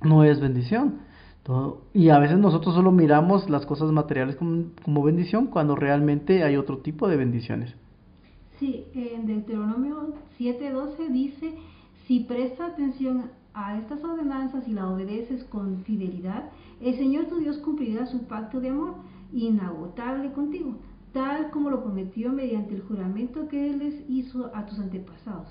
no 0.00 0.24
es 0.24 0.40
bendición. 0.40 1.00
Y 1.94 2.10
a 2.10 2.18
veces 2.18 2.38
nosotros 2.38 2.74
solo 2.74 2.92
miramos 2.92 3.48
las 3.48 3.64
cosas 3.64 3.90
materiales 3.90 4.36
como, 4.36 5.02
bendición 5.02 5.46
cuando 5.46 5.76
realmente 5.76 6.44
hay 6.44 6.56
otro 6.56 6.78
tipo 6.78 7.08
de 7.08 7.16
bendiciones. 7.16 7.74
Sí, 8.58 8.84
en 8.94 9.26
Deuteronomio 9.26 10.14
7:12 10.38 11.08
dice, 11.10 11.54
si 12.06 12.20
presta 12.20 12.66
atención 12.66 13.30
a 13.54 13.78
estas 13.78 14.04
ordenanzas 14.04 14.68
y 14.68 14.72
la 14.72 14.90
obedeces 14.90 15.44
con 15.44 15.84
fidelidad, 15.84 16.50
el 16.80 16.96
Señor 16.96 17.26
tu 17.26 17.38
Dios 17.38 17.58
cumplirá 17.58 18.06
su 18.06 18.24
pacto 18.24 18.60
de 18.60 18.68
amor 18.68 18.94
inagotable 19.32 20.32
contigo, 20.32 20.74
tal 21.12 21.50
como 21.50 21.70
lo 21.70 21.82
prometió 21.82 22.30
mediante 22.32 22.74
el 22.74 22.82
juramento 22.82 23.48
que 23.48 23.70
Él 23.70 23.78
les 23.78 24.10
hizo 24.10 24.50
a 24.54 24.66
tus 24.66 24.78
antepasados. 24.78 25.48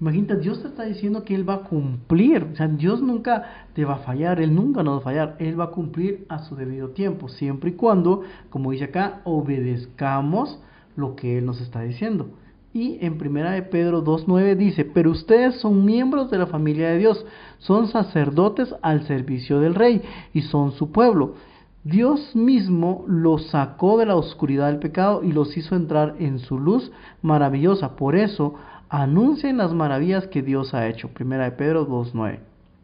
Imagínate, 0.00 0.36
Dios 0.36 0.60
te 0.60 0.68
está 0.68 0.84
diciendo 0.84 1.24
que 1.24 1.34
Él 1.34 1.48
va 1.48 1.54
a 1.54 1.60
cumplir. 1.64 2.44
O 2.52 2.56
sea, 2.56 2.68
Dios 2.68 3.00
nunca 3.00 3.66
te 3.72 3.84
va 3.84 3.94
a 3.94 3.98
fallar, 3.98 4.40
Él 4.40 4.54
nunca 4.54 4.82
nos 4.82 4.96
va 4.96 4.98
a 4.98 5.04
fallar. 5.04 5.36
Él 5.38 5.58
va 5.58 5.64
a 5.64 5.70
cumplir 5.70 6.26
a 6.28 6.40
su 6.40 6.54
debido 6.54 6.90
tiempo, 6.90 7.28
siempre 7.28 7.70
y 7.70 7.72
cuando, 7.74 8.22
como 8.50 8.72
dice 8.72 8.84
acá, 8.84 9.22
obedezcamos 9.24 10.60
lo 10.96 11.16
que 11.16 11.38
Él 11.38 11.46
nos 11.46 11.60
está 11.60 11.80
diciendo. 11.80 12.28
Y 12.74 12.98
en 13.00 13.16
primera 13.16 13.52
de 13.52 13.62
Pedro 13.62 14.04
2.9 14.04 14.54
dice, 14.54 14.84
pero 14.84 15.10
ustedes 15.10 15.56
son 15.60 15.86
miembros 15.86 16.30
de 16.30 16.36
la 16.36 16.46
familia 16.46 16.90
de 16.90 16.98
Dios, 16.98 17.24
son 17.58 17.88
sacerdotes 17.88 18.74
al 18.82 19.06
servicio 19.06 19.60
del 19.60 19.74
rey 19.74 20.02
y 20.34 20.42
son 20.42 20.72
su 20.72 20.92
pueblo. 20.92 21.36
Dios 21.84 22.34
mismo 22.34 23.04
los 23.06 23.46
sacó 23.46 23.96
de 23.96 24.06
la 24.06 24.16
oscuridad 24.16 24.66
del 24.66 24.80
pecado 24.80 25.22
y 25.22 25.32
los 25.32 25.56
hizo 25.56 25.74
entrar 25.74 26.16
en 26.18 26.40
su 26.40 26.58
luz 26.58 26.90
maravillosa. 27.22 27.96
Por 27.96 28.16
eso, 28.16 28.56
anuncien 28.88 29.56
las 29.56 29.72
maravillas 29.72 30.26
que 30.26 30.42
Dios 30.42 30.74
ha 30.74 30.86
hecho. 30.86 31.08
Primera 31.08 31.44
de 31.44 31.52
Pedro 31.52 31.88
2.9. 31.88 32.38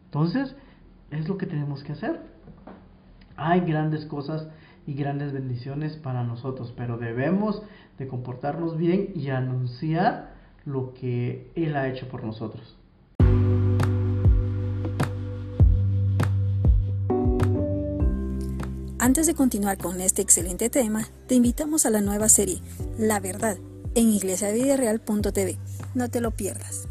Entonces, 0.07 0.55
es 1.11 1.29
lo 1.29 1.39
que 1.39 1.47
tenemos 1.47 1.83
que 1.83 1.93
hacer. 1.93 2.21
Hay 3.37 3.61
grandes 3.61 4.05
cosas 4.07 4.47
y 4.87 4.95
grandes 4.95 5.33
bendiciones 5.33 5.97
para 5.97 6.25
nosotros, 6.25 6.73
pero 6.77 6.99
debemos 6.99 7.63
de 7.99 8.09
comportarnos 8.09 8.77
bien 8.77 9.11
y 9.15 9.31
anunciar 9.31 10.33
lo 10.65 10.95
que 10.95 11.51
Él 11.55 11.77
ha 11.77 11.89
hecho 11.89 12.09
por 12.09 12.25
nosotros. 12.25 12.77
Antes 18.99 19.27
de 19.27 19.35
continuar 19.35 19.79
con 19.79 20.01
este 20.01 20.23
excelente 20.23 20.71
tema, 20.71 21.09
te 21.27 21.35
invitamos 21.35 21.87
a 21.87 21.91
la 21.91 22.01
nueva 22.01 22.29
serie 22.29 22.61
La 22.99 23.19
Verdad 23.19 23.57
en 23.95 24.11
iglesiavidereal.tv. 24.11 25.59
No 25.95 26.09
te 26.09 26.23
lo 26.23 26.31
pierdas. 26.31 26.89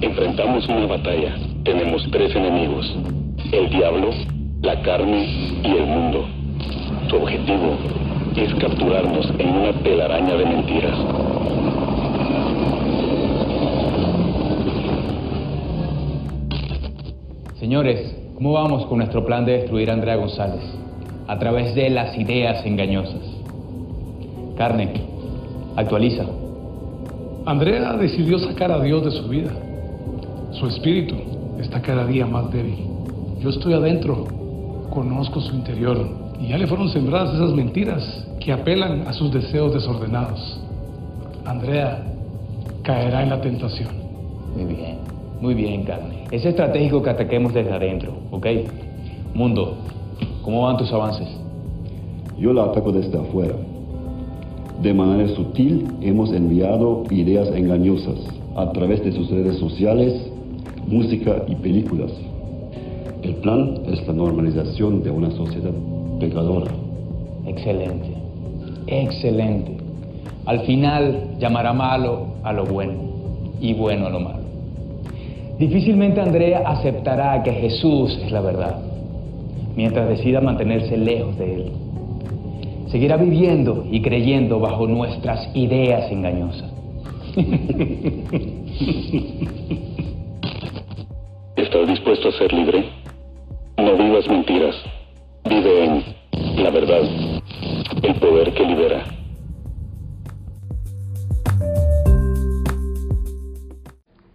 Enfrentamos 0.00 0.68
una 0.68 0.86
batalla. 0.86 1.34
Tenemos 1.64 2.08
tres 2.12 2.34
enemigos. 2.36 2.86
El 3.50 3.70
diablo, 3.70 4.10
la 4.62 4.80
carne 4.82 5.24
y 5.64 5.66
el 5.66 5.84
mundo. 5.84 6.28
Tu 7.08 7.16
objetivo 7.16 7.76
es 8.36 8.54
capturarnos 8.54 9.28
en 9.38 9.48
una 9.48 9.72
telaraña 9.82 10.36
de 10.36 10.44
mentiras. 10.44 10.98
Señores, 17.58 18.14
¿cómo 18.36 18.52
vamos 18.52 18.86
con 18.86 18.98
nuestro 18.98 19.26
plan 19.26 19.44
de 19.44 19.54
destruir 19.54 19.90
a 19.90 19.94
Andrea 19.94 20.14
González? 20.14 20.62
A 21.26 21.36
través 21.40 21.74
de 21.74 21.90
las 21.90 22.16
ideas 22.16 22.64
engañosas. 22.64 23.37
Carne, 24.58 24.90
actualiza. 25.76 26.24
Andrea 27.46 27.92
decidió 27.92 28.40
sacar 28.40 28.72
a 28.72 28.80
Dios 28.80 29.04
de 29.04 29.12
su 29.12 29.28
vida. 29.28 29.52
Su 30.50 30.66
espíritu 30.66 31.14
está 31.60 31.80
cada 31.80 32.04
día 32.04 32.26
más 32.26 32.50
débil. 32.50 32.76
Yo 33.38 33.50
estoy 33.50 33.74
adentro, 33.74 34.26
conozco 34.90 35.40
su 35.40 35.54
interior 35.54 36.04
y 36.40 36.48
ya 36.48 36.58
le 36.58 36.66
fueron 36.66 36.88
sembradas 36.88 37.36
esas 37.36 37.52
mentiras 37.52 38.26
que 38.40 38.52
apelan 38.52 39.06
a 39.06 39.12
sus 39.12 39.32
deseos 39.32 39.72
desordenados. 39.72 40.60
Andrea 41.44 42.02
caerá 42.82 43.22
en 43.22 43.30
la 43.30 43.40
tentación. 43.40 43.90
Muy 44.56 44.74
bien, 44.74 44.98
muy 45.40 45.54
bien, 45.54 45.84
carne. 45.84 46.24
Es 46.32 46.44
estratégico 46.44 47.00
que 47.00 47.10
ataquemos 47.10 47.54
desde 47.54 47.72
adentro, 47.72 48.12
¿ok? 48.32 48.46
Mundo, 49.34 49.76
¿cómo 50.42 50.62
van 50.62 50.78
tus 50.78 50.92
avances? 50.92 51.28
Yo 52.36 52.52
la 52.52 52.64
ataco 52.64 52.90
desde 52.90 53.16
afuera. 53.16 53.54
De 54.82 54.94
manera 54.94 55.28
sutil 55.34 55.88
hemos 56.02 56.32
enviado 56.32 57.02
ideas 57.10 57.48
engañosas 57.52 58.14
a 58.54 58.70
través 58.70 59.04
de 59.04 59.10
sus 59.10 59.28
redes 59.28 59.56
sociales, 59.58 60.14
música 60.86 61.42
y 61.48 61.56
películas. 61.56 62.12
El 63.24 63.34
plan 63.36 63.80
es 63.88 64.06
la 64.06 64.12
normalización 64.12 65.02
de 65.02 65.10
una 65.10 65.32
sociedad 65.32 65.72
pecadora. 66.20 66.70
Excelente, 67.44 68.06
excelente. 68.86 69.78
Al 70.46 70.60
final 70.60 71.34
llamará 71.40 71.72
malo 71.72 72.26
a 72.44 72.52
lo 72.52 72.64
bueno 72.64 72.94
y 73.60 73.74
bueno 73.74 74.06
a 74.06 74.10
lo 74.10 74.20
malo. 74.20 74.44
Difícilmente 75.58 76.20
Andrea 76.20 76.62
aceptará 76.64 77.42
que 77.42 77.52
Jesús 77.52 78.16
es 78.24 78.30
la 78.30 78.42
verdad, 78.42 78.78
mientras 79.74 80.08
decida 80.08 80.40
mantenerse 80.40 80.96
lejos 80.96 81.36
de 81.36 81.54
él 81.54 81.72
seguirá 82.90 83.16
viviendo 83.16 83.86
y 83.90 84.02
creyendo 84.02 84.60
bajo 84.60 84.86
nuestras 84.86 85.48
ideas 85.54 86.10
engañosas. 86.10 86.72
¿Estás 91.56 91.88
dispuesto 91.88 92.28
a 92.28 92.32
ser 92.32 92.52
libre? 92.52 92.90
No 93.76 93.96
vivas 93.96 94.28
mentiras. 94.28 94.74
Vive 95.48 95.84
en 95.84 96.04
la 96.62 96.70
verdad, 96.70 97.02
el 98.02 98.14
poder 98.16 98.52
que 98.54 98.64
libera. 98.64 99.04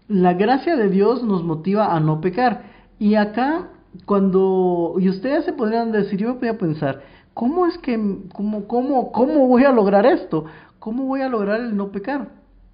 La 0.07 0.33
gracia 0.33 0.75
de 0.75 0.89
Dios 0.89 1.23
nos 1.23 1.43
motiva 1.43 1.95
a 1.95 1.99
no 1.99 2.21
pecar. 2.21 2.63
Y 2.99 3.15
acá, 3.15 3.71
cuando... 4.05 4.95
Y 4.99 5.09
ustedes 5.09 5.43
se 5.45 5.53
podrían 5.53 5.91
decir, 5.91 6.19
yo 6.19 6.29
me 6.29 6.35
podía 6.35 6.57
pensar, 6.57 7.01
¿cómo 7.33 7.65
es 7.65 7.77
que, 7.77 7.95
cómo, 8.33 8.67
cómo, 8.67 9.11
cómo 9.11 9.47
voy 9.47 9.63
a 9.63 9.71
lograr 9.71 10.05
esto? 10.05 10.45
¿Cómo 10.79 11.05
voy 11.05 11.21
a 11.21 11.29
lograr 11.29 11.61
el 11.61 11.75
no 11.75 11.91
pecar? 11.91 12.29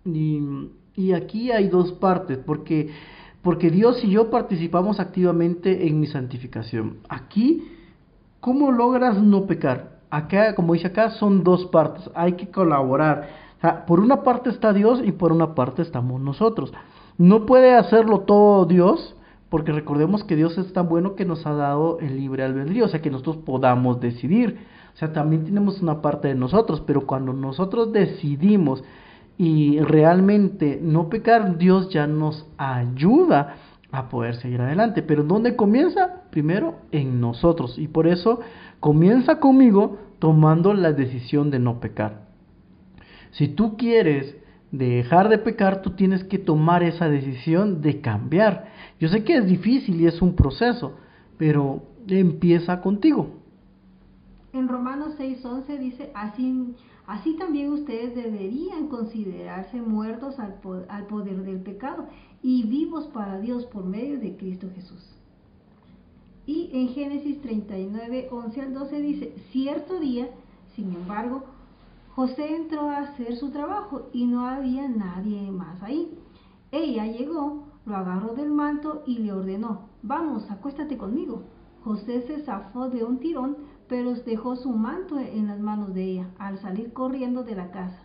Y, 0.05 0.41
y 0.95 1.13
aquí 1.13 1.51
hay 1.51 1.67
dos 1.67 1.91
partes, 1.93 2.37
porque, 2.39 2.89
porque 3.41 3.69
Dios 3.69 4.03
y 4.03 4.11
yo 4.11 4.29
participamos 4.29 4.99
activamente 4.99 5.87
en 5.87 5.99
mi 5.99 6.07
santificación. 6.07 6.97
Aquí, 7.07 7.67
¿cómo 8.39 8.71
logras 8.71 9.21
no 9.21 9.45
pecar? 9.45 9.99
Acá, 10.09 10.55
como 10.55 10.73
dice 10.73 10.87
acá, 10.87 11.11
son 11.11 11.43
dos 11.43 11.65
partes, 11.67 12.09
hay 12.15 12.33
que 12.33 12.49
colaborar. 12.49 13.29
por 13.85 13.99
una 13.99 14.23
parte 14.23 14.49
está 14.49 14.73
Dios 14.73 15.01
y 15.03 15.11
por 15.11 15.31
una 15.31 15.53
parte 15.53 15.83
estamos 15.83 16.19
nosotros. 16.19 16.73
No 17.17 17.45
puede 17.45 17.75
hacerlo 17.75 18.21
todo 18.21 18.65
Dios, 18.65 19.15
porque 19.49 19.71
recordemos 19.71 20.23
que 20.23 20.35
Dios 20.35 20.57
es 20.57 20.71
tan 20.73 20.87
bueno 20.87 21.15
que 21.15 21.25
nos 21.25 21.45
ha 21.45 21.53
dado 21.53 21.99
el 21.99 22.17
libre 22.17 22.43
albedrío, 22.43 22.85
o 22.85 22.87
sea, 22.87 23.01
que 23.01 23.09
nosotros 23.09 23.37
podamos 23.37 23.99
decidir. 23.99 24.59
O 24.93 24.97
sea, 24.97 25.11
también 25.11 25.45
tenemos 25.45 25.81
una 25.81 26.01
parte 26.01 26.27
de 26.27 26.35
nosotros, 26.35 26.83
pero 26.85 27.07
cuando 27.07 27.33
nosotros 27.33 27.91
decidimos 27.91 28.83
y 29.37 29.79
realmente 29.79 30.79
no 30.81 31.09
pecar, 31.09 31.57
Dios 31.57 31.89
ya 31.89 32.05
nos 32.05 32.47
ayuda 32.57 33.55
a 33.91 34.09
poder 34.09 34.35
seguir 34.35 34.61
adelante. 34.61 35.01
Pero 35.01 35.23
¿dónde 35.23 35.55
comienza? 35.55 36.23
Primero 36.29 36.79
en 36.91 37.21
nosotros. 37.21 37.79
Y 37.79 37.87
por 37.87 38.07
eso 38.07 38.41
comienza 38.79 39.39
conmigo 39.39 39.97
tomando 40.19 40.73
la 40.73 40.91
decisión 40.91 41.49
de 41.49 41.59
no 41.59 41.79
pecar. 41.79 42.27
Si 43.31 43.47
tú 43.47 43.77
quieres 43.77 44.35
dejar 44.71 45.29
de 45.29 45.38
pecar, 45.38 45.81
tú 45.81 45.91
tienes 45.91 46.23
que 46.23 46.38
tomar 46.38 46.83
esa 46.83 47.09
decisión 47.09 47.81
de 47.81 48.01
cambiar. 48.01 48.69
Yo 48.99 49.09
sé 49.09 49.23
que 49.23 49.38
es 49.38 49.45
difícil 49.45 49.99
y 50.01 50.07
es 50.07 50.21
un 50.21 50.35
proceso, 50.35 50.95
pero 51.38 51.83
empieza 52.07 52.81
contigo. 52.81 53.39
En 54.53 54.67
Romanos 54.67 55.15
6:11 55.17 55.77
dice, 55.77 56.11
así, 56.15 56.75
así 57.05 57.35
también 57.38 57.71
ustedes 57.71 58.15
deberían 58.15 58.88
considerarse 58.88 59.81
muertos 59.81 60.39
al, 60.39 60.55
al 60.89 61.05
poder 61.05 61.43
del 61.43 61.59
pecado 61.59 62.07
y 62.41 62.63
vivos 62.63 63.07
para 63.07 63.39
Dios 63.39 63.65
por 63.65 63.85
medio 63.85 64.19
de 64.19 64.35
Cristo 64.38 64.67
Jesús. 64.73 65.15
Y 66.45 66.71
en 66.73 66.89
Génesis 66.89 67.41
39, 67.41 68.29
11 68.31 68.61
al 68.61 68.73
12 68.73 69.01
dice, 69.01 69.33
cierto 69.51 69.99
día, 69.99 70.29
sin 70.75 70.95
embargo, 70.95 71.43
José 72.15 72.55
entró 72.55 72.89
a 72.89 72.99
hacer 72.99 73.35
su 73.35 73.51
trabajo 73.51 74.09
y 74.13 74.25
no 74.25 74.45
había 74.45 74.87
nadie 74.87 75.51
más 75.51 75.81
ahí. 75.81 76.17
Ella 76.71 77.05
llegó, 77.05 77.67
lo 77.85 77.95
agarró 77.95 78.33
del 78.33 78.49
manto 78.49 79.03
y 79.05 79.19
le 79.19 79.31
ordenó, 79.31 79.89
vamos, 80.03 80.49
acuéstate 80.51 80.97
conmigo. 80.97 81.43
José 81.83 82.23
se 82.27 82.41
zafó 82.43 82.89
de 82.89 83.03
un 83.03 83.19
tirón, 83.19 83.57
pero 83.87 84.13
dejó 84.13 84.55
su 84.55 84.69
manto 84.71 85.17
en 85.17 85.47
las 85.47 85.59
manos 85.59 85.93
de 85.93 86.03
ella 86.03 86.27
al 86.37 86.59
salir 86.59 86.93
corriendo 86.93 87.43
de 87.43 87.55
la 87.55 87.71
casa. 87.71 88.03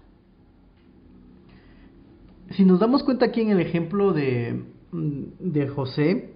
Si 2.50 2.64
nos 2.64 2.78
damos 2.78 3.02
cuenta 3.02 3.26
aquí 3.26 3.40
en 3.40 3.50
el 3.50 3.60
ejemplo 3.60 4.12
de, 4.12 4.64
de 4.92 5.68
José, 5.68 6.34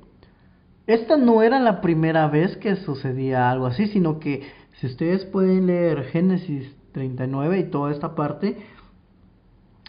esta 0.87 1.17
no 1.17 1.43
era 1.43 1.61
la 1.61 1.81
primera 1.81 2.29
vez 2.29 2.57
que 2.57 2.77
sucedía 2.77 3.51
algo 3.51 3.67
así, 3.67 3.87
sino 3.89 4.19
que 4.19 4.43
si 4.81 4.87
ustedes 4.87 5.25
pueden 5.27 5.67
leer 5.67 6.05
Génesis 6.05 6.78
39 6.99 7.59
y 7.61 7.71
toda 7.71 7.93
esta 7.93 8.15
parte, 8.17 8.57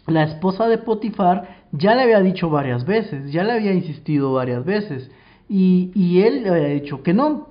la 0.05 0.23
esposa 0.23 0.67
de 0.67 0.77
Potifar 0.77 1.65
ya 1.71 1.95
le 1.95 2.03
había 2.03 2.19
dicho 2.21 2.49
varias 2.49 2.85
veces, 2.85 3.31
ya 3.31 3.43
le 3.43 3.53
había 3.53 3.73
insistido 3.73 4.33
varias 4.33 4.63
veces, 4.63 5.09
y, 5.47 5.91
y 5.95 6.21
él 6.21 6.43
le 6.43 6.49
había 6.49 6.67
dicho 6.67 7.01
que 7.01 7.13
no. 7.13 7.49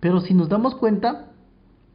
Pero 0.00 0.20
si 0.20 0.34
nos 0.34 0.48
damos 0.48 0.74
cuenta, 0.74 1.32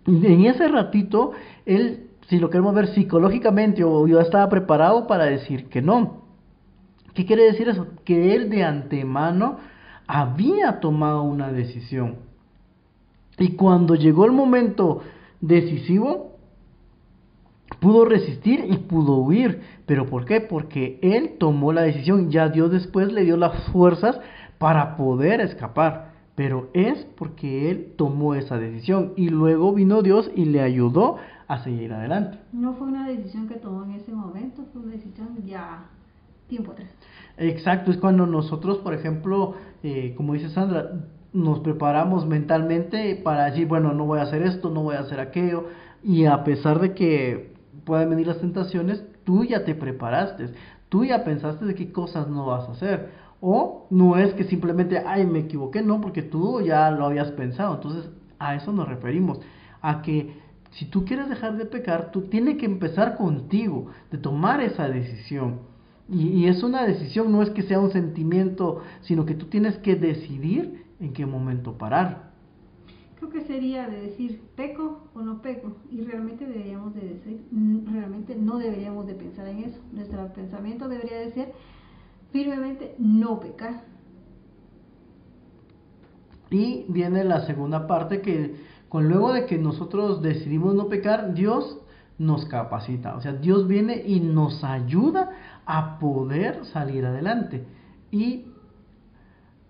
en 0.07 0.45
ese 0.45 0.67
ratito, 0.67 1.31
él, 1.65 2.09
si 2.27 2.39
lo 2.39 2.49
queremos 2.49 2.73
ver 2.73 2.87
psicológicamente, 2.87 3.83
o 3.83 4.07
yo 4.07 4.19
estaba 4.19 4.49
preparado 4.49 5.05
para 5.05 5.25
decir 5.25 5.69
que 5.69 5.81
no. 5.81 6.23
¿Qué 7.13 7.25
quiere 7.25 7.43
decir 7.43 7.69
eso? 7.69 7.87
Que 8.03 8.33
él 8.35 8.49
de 8.49 8.63
antemano 8.63 9.57
había 10.07 10.79
tomado 10.79 11.21
una 11.21 11.51
decisión. 11.51 12.15
Y 13.37 13.49
cuando 13.49 13.95
llegó 13.95 14.25
el 14.25 14.31
momento 14.31 15.01
decisivo, 15.41 16.30
pudo 17.81 18.05
resistir 18.05 18.63
y 18.69 18.77
pudo 18.77 19.15
huir. 19.17 19.61
¿Pero 19.85 20.05
por 20.05 20.23
qué? 20.23 20.39
Porque 20.39 20.99
él 21.01 21.33
tomó 21.37 21.73
la 21.73 21.81
decisión. 21.81 22.29
Ya 22.29 22.47
Dios 22.47 22.71
después 22.71 23.11
le 23.11 23.25
dio 23.25 23.35
las 23.35 23.67
fuerzas 23.71 24.21
para 24.59 24.95
poder 24.95 25.41
escapar. 25.41 26.11
Pero 26.35 26.69
es 26.73 27.05
porque 27.17 27.69
él 27.69 27.93
tomó 27.97 28.35
esa 28.35 28.57
decisión 28.57 29.13
y 29.17 29.29
luego 29.29 29.73
vino 29.73 30.01
Dios 30.01 30.31
y 30.33 30.45
le 30.45 30.61
ayudó 30.61 31.17
a 31.47 31.63
seguir 31.63 31.91
adelante. 31.91 32.37
No 32.53 32.73
fue 32.75 32.87
una 32.87 33.07
decisión 33.07 33.49
que 33.49 33.55
tomó 33.55 33.83
en 33.83 33.91
ese 33.91 34.13
momento, 34.13 34.63
fue 34.71 34.83
una 34.83 34.93
decisión 34.93 35.29
ya 35.45 35.85
tiempo 36.47 36.71
atrás. 36.71 36.89
Exacto, 37.37 37.91
es 37.91 37.97
cuando 37.97 38.25
nosotros, 38.27 38.77
por 38.77 38.93
ejemplo, 38.93 39.55
eh, 39.83 40.13
como 40.15 40.33
dice 40.33 40.49
Sandra, 40.49 40.91
nos 41.33 41.59
preparamos 41.59 42.25
mentalmente 42.27 43.15
para 43.15 43.45
decir, 43.45 43.67
bueno, 43.67 43.93
no 43.93 44.05
voy 44.05 44.19
a 44.19 44.23
hacer 44.23 44.43
esto, 44.43 44.69
no 44.69 44.83
voy 44.83 44.95
a 44.95 44.99
hacer 44.99 45.19
aquello, 45.19 45.65
y 46.03 46.25
a 46.25 46.43
pesar 46.43 46.79
de 46.79 46.93
que 46.93 47.50
puedan 47.85 48.09
venir 48.09 48.27
las 48.27 48.39
tentaciones, 48.39 49.03
tú 49.23 49.43
ya 49.43 49.63
te 49.63 49.75
preparaste, 49.75 50.49
tú 50.89 51.05
ya 51.05 51.23
pensaste 51.23 51.65
de 51.65 51.75
qué 51.75 51.91
cosas 51.91 52.27
no 52.27 52.45
vas 52.45 52.67
a 52.67 52.73
hacer. 52.73 53.09
O 53.41 53.87
no 53.89 54.17
es 54.17 54.33
que 54.35 54.43
simplemente, 54.43 55.01
ay, 55.05 55.25
me 55.25 55.39
equivoqué, 55.39 55.81
no, 55.81 55.99
porque 55.99 56.21
tú 56.21 56.61
ya 56.61 56.91
lo 56.91 57.05
habías 57.05 57.31
pensado. 57.31 57.75
Entonces, 57.75 58.09
a 58.37 58.55
eso 58.55 58.71
nos 58.71 58.87
referimos. 58.87 59.39
A 59.81 60.01
que 60.03 60.39
si 60.71 60.85
tú 60.85 61.05
quieres 61.05 61.27
dejar 61.27 61.57
de 61.57 61.65
pecar, 61.65 62.11
tú 62.11 62.23
tienes 62.23 62.57
que 62.57 62.65
empezar 62.65 63.17
contigo, 63.17 63.87
de 64.11 64.19
tomar 64.19 64.61
esa 64.61 64.87
decisión. 64.87 65.61
Y, 66.07 66.27
y, 66.27 66.47
es 66.47 66.61
una 66.61 66.83
decisión, 66.83 67.31
no 67.31 67.41
es 67.41 67.49
que 67.49 67.63
sea 67.63 67.79
un 67.79 67.91
sentimiento, 67.91 68.81
sino 69.01 69.25
que 69.25 69.33
tú 69.33 69.45
tienes 69.47 69.77
que 69.77 69.95
decidir 69.95 70.85
en 70.99 71.13
qué 71.13 71.25
momento 71.25 71.77
parar. 71.77 72.30
Creo 73.21 73.33
que 73.33 73.41
sería 73.41 73.87
de 73.87 74.01
decir 74.01 74.41
peco 74.55 75.03
o 75.13 75.21
no 75.21 75.43
peco 75.43 75.73
y 75.91 76.01
realmente 76.01 76.43
deberíamos 76.43 76.95
de 76.95 77.01
decir, 77.01 77.45
realmente 77.85 78.33
no 78.35 78.57
deberíamos 78.57 79.05
de 79.05 79.13
pensar 79.13 79.47
en 79.47 79.59
eso. 79.59 79.79
Nuestro 79.93 80.33
pensamiento 80.33 80.87
debería 80.87 81.19
de 81.19 81.31
ser 81.31 81.53
firmemente 82.31 82.95
no 82.97 83.39
pecar. 83.39 83.83
Y 86.49 86.85
viene 86.89 87.23
la 87.23 87.45
segunda 87.45 87.85
parte 87.85 88.21
que 88.21 88.55
con 88.89 89.07
luego 89.07 89.33
de 89.33 89.45
que 89.45 89.59
nosotros 89.59 90.23
decidimos 90.23 90.73
no 90.73 90.87
pecar, 90.87 91.35
Dios 91.35 91.77
nos 92.17 92.45
capacita. 92.45 93.15
O 93.15 93.21
sea, 93.21 93.33
Dios 93.33 93.67
viene 93.67 94.01
y 94.03 94.19
nos 94.19 94.63
ayuda 94.63 95.29
a 95.67 95.99
poder 95.99 96.65
salir 96.65 97.05
adelante. 97.05 97.67
Y, 98.09 98.45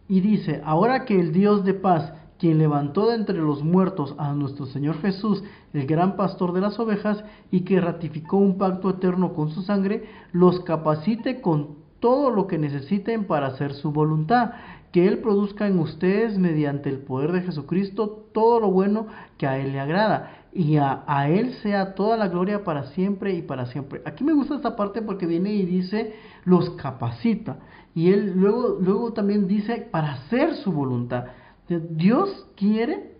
y 0.07 0.21
dice, 0.21 0.61
ahora 0.63 1.03
que 1.03 1.19
el 1.19 1.33
Dios 1.33 1.65
de 1.65 1.73
paz, 1.73 2.13
quien 2.41 2.57
levantó 2.57 3.09
de 3.09 3.17
entre 3.17 3.37
los 3.37 3.63
muertos 3.63 4.15
a 4.17 4.33
nuestro 4.33 4.65
Señor 4.65 4.99
Jesús, 4.99 5.43
el 5.73 5.85
gran 5.85 6.15
pastor 6.15 6.53
de 6.53 6.61
las 6.61 6.79
ovejas, 6.79 7.23
y 7.51 7.61
que 7.61 7.79
ratificó 7.79 8.37
un 8.37 8.57
pacto 8.57 8.89
eterno 8.89 9.33
con 9.33 9.51
su 9.51 9.61
sangre, 9.61 10.05
los 10.31 10.61
capacite 10.61 11.39
con 11.39 11.75
todo 11.99 12.31
lo 12.31 12.47
que 12.47 12.57
necesiten 12.57 13.25
para 13.25 13.45
hacer 13.45 13.75
su 13.75 13.91
voluntad, 13.91 14.53
que 14.91 15.07
Él 15.07 15.19
produzca 15.19 15.67
en 15.67 15.77
ustedes 15.77 16.39
mediante 16.39 16.89
el 16.89 17.01
poder 17.01 17.31
de 17.31 17.43
Jesucristo 17.43 18.25
todo 18.33 18.59
lo 18.59 18.71
bueno 18.71 19.05
que 19.37 19.45
a 19.45 19.59
Él 19.59 19.73
le 19.73 19.79
agrada, 19.79 20.47
y 20.51 20.77
a, 20.77 21.03
a, 21.05 21.29
Él 21.29 21.53
sea 21.61 21.93
toda 21.93 22.17
la 22.17 22.27
gloria 22.27 22.63
para 22.63 22.85
siempre 22.85 23.35
y 23.35 23.43
para 23.43 23.67
siempre. 23.67 24.01
Aquí 24.03 24.23
me 24.23 24.33
gusta 24.33 24.55
esta 24.55 24.75
parte 24.75 25.03
porque 25.03 25.27
viene 25.27 25.53
y 25.53 25.63
dice, 25.67 26.15
los 26.45 26.71
capacita, 26.71 27.59
y 27.93 28.11
Él 28.11 28.33
luego, 28.35 28.79
luego 28.81 29.13
también 29.13 29.47
dice, 29.47 29.87
para 29.91 30.13
hacer 30.13 30.55
su 30.55 30.71
voluntad. 30.71 31.25
Dios 31.79 32.47
quiere 32.55 33.11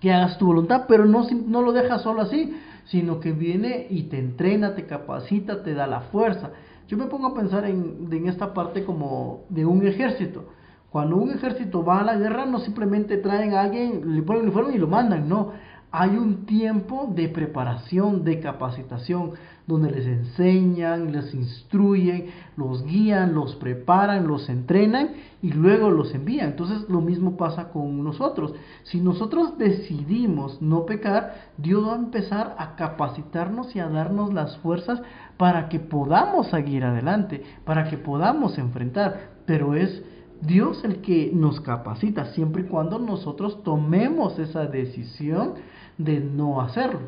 que 0.00 0.12
hagas 0.12 0.38
tu 0.38 0.46
voluntad, 0.46 0.84
pero 0.88 1.04
no, 1.04 1.26
no 1.46 1.62
lo 1.62 1.72
deja 1.72 1.98
solo 1.98 2.22
así, 2.22 2.56
sino 2.86 3.20
que 3.20 3.32
viene 3.32 3.86
y 3.90 4.04
te 4.04 4.18
entrena, 4.18 4.74
te 4.74 4.86
capacita, 4.86 5.62
te 5.62 5.74
da 5.74 5.86
la 5.86 6.00
fuerza. 6.00 6.50
Yo 6.88 6.96
me 6.96 7.06
pongo 7.06 7.28
a 7.28 7.34
pensar 7.34 7.64
en, 7.64 8.08
en, 8.10 8.28
esta 8.28 8.54
parte 8.54 8.84
como 8.84 9.44
de 9.48 9.66
un 9.66 9.86
ejército. 9.86 10.44
Cuando 10.90 11.16
un 11.16 11.30
ejército 11.30 11.84
va 11.84 12.00
a 12.00 12.04
la 12.04 12.16
guerra, 12.16 12.46
no 12.46 12.60
simplemente 12.60 13.16
traen 13.16 13.54
a 13.54 13.62
alguien, 13.62 14.14
le 14.14 14.22
ponen 14.22 14.42
el 14.42 14.48
uniforme 14.48 14.74
y 14.74 14.78
lo 14.78 14.86
mandan, 14.86 15.28
no. 15.28 15.52
Hay 15.98 16.10
un 16.10 16.44
tiempo 16.44 17.10
de 17.10 17.26
preparación, 17.30 18.22
de 18.22 18.38
capacitación, 18.38 19.30
donde 19.66 19.90
les 19.90 20.06
enseñan, 20.06 21.10
les 21.10 21.32
instruyen, 21.32 22.26
los 22.54 22.84
guían, 22.84 23.34
los 23.34 23.56
preparan, 23.56 24.28
los 24.28 24.50
entrenan 24.50 25.12
y 25.40 25.52
luego 25.52 25.88
los 25.90 26.14
envían. 26.14 26.50
Entonces 26.50 26.86
lo 26.90 27.00
mismo 27.00 27.38
pasa 27.38 27.70
con 27.70 28.04
nosotros. 28.04 28.52
Si 28.82 29.00
nosotros 29.00 29.56
decidimos 29.56 30.60
no 30.60 30.84
pecar, 30.84 31.52
Dios 31.56 31.88
va 31.88 31.94
a 31.94 31.98
empezar 31.98 32.54
a 32.58 32.76
capacitarnos 32.76 33.74
y 33.74 33.80
a 33.80 33.88
darnos 33.88 34.34
las 34.34 34.58
fuerzas 34.58 35.00
para 35.38 35.70
que 35.70 35.80
podamos 35.80 36.48
seguir 36.48 36.84
adelante, 36.84 37.42
para 37.64 37.88
que 37.88 37.96
podamos 37.96 38.58
enfrentar. 38.58 39.30
Pero 39.46 39.74
es 39.74 40.02
Dios 40.42 40.84
el 40.84 41.00
que 41.00 41.30
nos 41.32 41.62
capacita, 41.62 42.26
siempre 42.34 42.64
y 42.64 42.66
cuando 42.66 42.98
nosotros 42.98 43.62
tomemos 43.62 44.38
esa 44.38 44.66
decisión 44.66 45.54
de 45.98 46.20
no 46.20 46.60
hacerlo. 46.60 47.00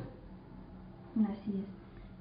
Así 1.24 1.64
es. 1.64 1.78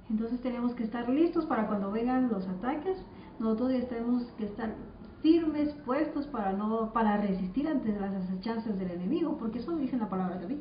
Entonces 0.10 0.42
tenemos 0.42 0.74
que 0.74 0.84
estar 0.84 1.08
listos 1.10 1.46
para 1.46 1.68
cuando 1.68 1.92
vengan 1.92 2.30
los 2.30 2.48
ataques. 2.48 2.98
Nosotros 3.40 3.72
ya 3.74 3.88
tenemos 3.88 4.24
que 4.38 4.46
estar 4.46 4.74
firmes, 5.22 5.74
puestos 5.86 6.26
para 6.28 6.54
no 6.54 6.94
para 6.94 7.18
resistir 7.18 7.68
ante 7.68 7.90
las 8.00 8.14
acechanzas 8.14 8.78
del 8.80 8.92
enemigo, 8.92 9.38
porque 9.38 9.60
eso 9.60 9.76
dice 9.76 9.98
la 9.98 10.10
palabra 10.10 10.38
de 10.38 10.48
Dios. 10.48 10.60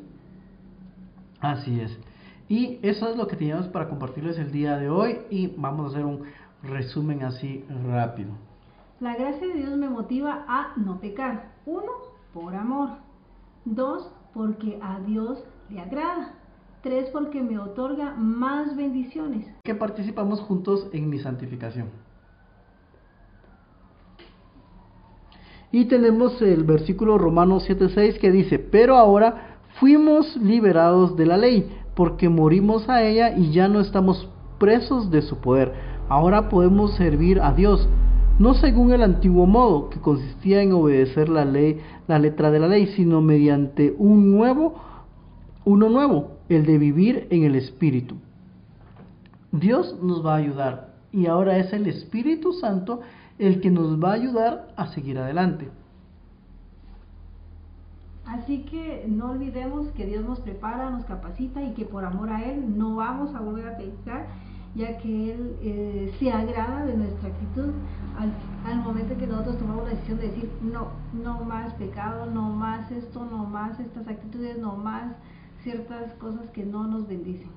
Así 1.40 1.80
es. 1.80 1.96
Y 2.48 2.78
eso 2.82 3.08
es 3.08 3.16
lo 3.16 3.26
que 3.26 3.36
teníamos 3.36 3.68
para 3.68 3.88
compartirles 3.88 4.38
el 4.38 4.52
día 4.52 4.76
de 4.76 4.88
hoy 4.88 5.18
y 5.30 5.48
vamos 5.48 5.86
a 5.86 5.88
hacer 5.90 6.04
un 6.04 6.22
resumen 6.62 7.22
así 7.24 7.64
rápido. 7.88 8.30
La 9.00 9.14
gracia 9.16 9.46
de 9.46 9.54
Dios 9.54 9.76
me 9.76 9.88
motiva 9.88 10.44
a 10.48 10.72
no 10.76 11.00
pecar. 11.00 11.52
Uno, 11.66 11.92
por 12.32 12.54
amor. 12.54 12.90
Dos, 13.64 14.10
porque 14.32 14.78
a 14.80 15.00
Dios 15.00 15.42
le 15.70 15.80
agrada. 15.80 16.34
Tres, 16.82 17.08
porque 17.12 17.42
me 17.42 17.58
otorga 17.58 18.14
más 18.14 18.76
bendiciones. 18.76 19.46
Que 19.64 19.74
participamos 19.74 20.40
juntos 20.40 20.88
en 20.92 21.10
mi 21.10 21.18
santificación. 21.18 21.88
Y 25.72 25.86
tenemos 25.86 26.40
el 26.42 26.64
versículo 26.64 27.18
Romanos 27.18 27.64
7:6 27.68 28.18
que 28.18 28.30
dice, 28.30 28.58
pero 28.58 28.96
ahora 28.96 29.58
fuimos 29.80 30.36
liberados 30.36 31.16
de 31.16 31.26
la 31.26 31.36
ley, 31.36 31.70
porque 31.94 32.28
morimos 32.28 32.88
a 32.88 33.02
ella 33.02 33.36
y 33.36 33.50
ya 33.50 33.68
no 33.68 33.80
estamos 33.80 34.28
presos 34.58 35.10
de 35.10 35.22
su 35.22 35.38
poder. 35.38 35.72
Ahora 36.08 36.48
podemos 36.48 36.94
servir 36.94 37.40
a 37.40 37.52
Dios, 37.52 37.88
no 38.38 38.54
según 38.54 38.92
el 38.92 39.02
antiguo 39.02 39.46
modo, 39.46 39.90
que 39.90 40.00
consistía 40.00 40.62
en 40.62 40.72
obedecer 40.72 41.28
la 41.28 41.44
ley, 41.44 41.80
la 42.06 42.18
letra 42.18 42.50
de 42.50 42.60
la 42.60 42.68
ley, 42.68 42.86
sino 42.94 43.20
mediante 43.20 43.94
un 43.98 44.30
nuevo, 44.30 44.76
uno 45.66 45.88
nuevo, 45.88 46.38
el 46.48 46.64
de 46.64 46.78
vivir 46.78 47.26
en 47.30 47.42
el 47.42 47.56
Espíritu. 47.56 48.14
Dios 49.50 50.00
nos 50.00 50.24
va 50.24 50.34
a 50.34 50.36
ayudar 50.36 50.94
y 51.10 51.26
ahora 51.26 51.58
es 51.58 51.72
el 51.72 51.88
Espíritu 51.88 52.52
Santo 52.52 53.00
el 53.40 53.60
que 53.60 53.72
nos 53.72 54.00
va 54.02 54.10
a 54.10 54.14
ayudar 54.14 54.68
a 54.76 54.86
seguir 54.86 55.18
adelante. 55.18 55.68
Así 58.24 58.62
que 58.62 59.06
no 59.08 59.32
olvidemos 59.32 59.88
que 59.88 60.06
Dios 60.06 60.24
nos 60.24 60.38
prepara, 60.38 60.88
nos 60.90 61.04
capacita 61.04 61.60
y 61.64 61.72
que 61.74 61.84
por 61.84 62.04
amor 62.04 62.30
a 62.30 62.44
Él 62.44 62.78
no 62.78 62.94
vamos 62.94 63.34
a 63.34 63.40
volver 63.40 63.66
a 63.66 63.76
pecar, 63.76 64.26
ya 64.76 64.98
que 64.98 65.32
Él 65.32 65.56
eh, 65.62 66.14
se 66.20 66.30
agrada 66.30 66.86
de 66.86 66.96
nuestra 66.96 67.28
actitud 67.28 67.72
al, 68.16 68.32
al, 68.70 68.84
momento 68.84 69.14
en 69.14 69.18
que 69.18 69.26
nosotros 69.26 69.58
tomamos 69.58 69.84
la 69.84 69.90
decisión 69.90 70.18
de 70.18 70.28
decir 70.28 70.48
no, 70.62 70.90
no 71.12 71.42
más 71.44 71.74
pecado, 71.74 72.26
no 72.26 72.50
más 72.50 72.88
esto, 72.92 73.24
no 73.24 73.46
más 73.46 73.80
estas 73.80 74.06
actitudes, 74.06 74.58
no 74.58 74.76
más 74.76 75.12
ciertas 75.66 76.12
cosas 76.20 76.48
que 76.50 76.64
no 76.64 76.86
nos 76.86 77.08
bendicen. 77.08 77.50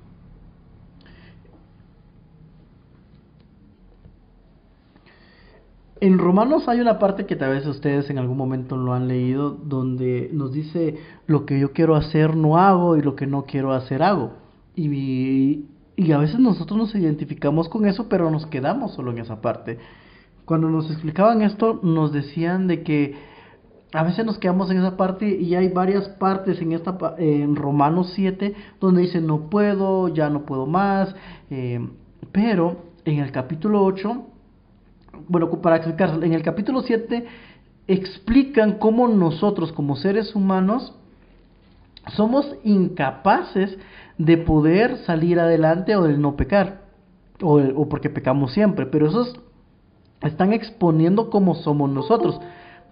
En 6.01 6.17
Romanos 6.17 6.67
hay 6.67 6.79
una 6.79 6.97
parte 6.97 7.27
que 7.27 7.35
tal 7.35 7.51
vez 7.51 7.67
ustedes 7.67 8.09
en 8.09 8.17
algún 8.17 8.35
momento 8.35 8.77
lo 8.77 8.93
han 8.93 9.07
leído, 9.07 9.51
donde 9.51 10.31
nos 10.33 10.51
dice 10.53 10.97
lo 11.27 11.45
que 11.45 11.59
yo 11.59 11.71
quiero 11.71 11.95
hacer 11.95 12.35
no 12.35 12.57
hago 12.57 12.97
y 12.97 13.03
lo 13.03 13.15
que 13.15 13.27
no 13.27 13.43
quiero 13.43 13.73
hacer 13.73 14.01
hago. 14.01 14.31
Y, 14.75 15.65
y 15.95 16.11
a 16.11 16.17
veces 16.17 16.39
nosotros 16.39 16.79
nos 16.79 16.95
identificamos 16.95 17.69
con 17.69 17.85
eso, 17.85 18.09
pero 18.09 18.31
nos 18.31 18.47
quedamos 18.47 18.95
solo 18.95 19.11
en 19.11 19.19
esa 19.19 19.39
parte. 19.39 19.77
Cuando 20.45 20.67
nos 20.67 20.89
explicaban 20.89 21.43
esto, 21.43 21.79
nos 21.83 22.11
decían 22.11 22.65
de 22.65 22.81
que 22.81 23.13
a 23.91 24.03
veces 24.03 24.25
nos 24.25 24.37
quedamos 24.37 24.69
en 24.69 24.77
esa 24.77 24.97
parte 24.97 25.27
y 25.27 25.55
hay 25.55 25.69
varias 25.69 26.07
partes 26.09 26.61
en 26.61 26.73
esta 26.73 26.97
en 27.17 27.55
Romanos 27.55 28.11
7 28.15 28.53
donde 28.79 29.01
dice 29.01 29.19
no 29.19 29.49
puedo, 29.49 30.09
ya 30.09 30.29
no 30.29 30.45
puedo 30.45 30.65
más, 30.65 31.15
eh, 31.49 31.79
pero 32.31 32.77
en 33.05 33.19
el 33.19 33.31
capítulo 33.31 33.83
8 33.83 34.25
bueno, 35.27 35.49
para 35.61 35.77
explicar, 35.77 36.23
en 36.23 36.33
el 36.33 36.43
capítulo 36.43 36.81
7 36.81 37.25
explican 37.87 38.77
cómo 38.77 39.07
nosotros 39.07 39.71
como 39.71 39.95
seres 39.95 40.35
humanos 40.35 40.93
somos 42.15 42.55
incapaces 42.63 43.77
de 44.17 44.37
poder 44.37 44.97
salir 45.05 45.39
adelante 45.39 45.95
o 45.95 46.03
del 46.03 46.21
no 46.21 46.35
pecar, 46.35 46.81
o, 47.41 47.59
o 47.59 47.89
porque 47.89 48.09
pecamos 48.09 48.53
siempre, 48.53 48.85
pero 48.85 49.07
esos 49.07 49.39
están 50.21 50.53
exponiendo 50.53 51.29
cómo 51.29 51.55
somos 51.55 51.89
nosotros. 51.89 52.39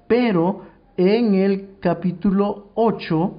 Pero 0.07 0.61
en 0.97 1.35
el 1.35 1.77
capítulo 1.79 2.71
8, 2.73 3.33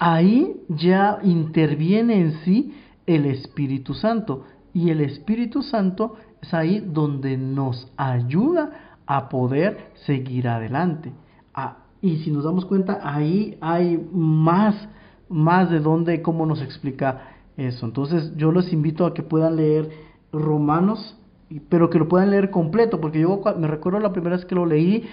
ahí 0.00 0.60
ya 0.68 1.20
interviene 1.22 2.20
en 2.20 2.32
sí 2.44 2.74
el 3.06 3.26
Espíritu 3.26 3.94
Santo. 3.94 4.44
Y 4.74 4.90
el 4.90 5.00
Espíritu 5.00 5.62
Santo 5.62 6.16
es 6.42 6.52
ahí 6.52 6.80
donde 6.80 7.36
nos 7.36 7.90
ayuda 7.96 8.98
a 9.06 9.28
poder 9.28 9.92
seguir 10.04 10.48
adelante. 10.48 11.12
Ah, 11.54 11.78
y 12.02 12.18
si 12.18 12.30
nos 12.30 12.44
damos 12.44 12.64
cuenta, 12.64 13.00
ahí 13.02 13.56
hay 13.60 13.96
más, 14.12 14.88
más 15.28 15.70
de 15.70 15.80
dónde, 15.80 16.22
cómo 16.22 16.44
nos 16.44 16.60
explica 16.60 17.36
eso. 17.56 17.86
Entonces 17.86 18.36
yo 18.36 18.52
los 18.52 18.72
invito 18.72 19.06
a 19.06 19.14
que 19.14 19.22
puedan 19.22 19.56
leer 19.56 19.90
Romanos, 20.32 21.16
pero 21.68 21.88
que 21.88 21.98
lo 21.98 22.08
puedan 22.08 22.30
leer 22.30 22.50
completo, 22.50 23.00
porque 23.00 23.20
yo 23.20 23.40
me 23.56 23.66
recuerdo 23.66 24.00
la 24.00 24.12
primera 24.12 24.36
vez 24.36 24.44
que 24.44 24.54
lo 24.54 24.66
leí, 24.66 25.08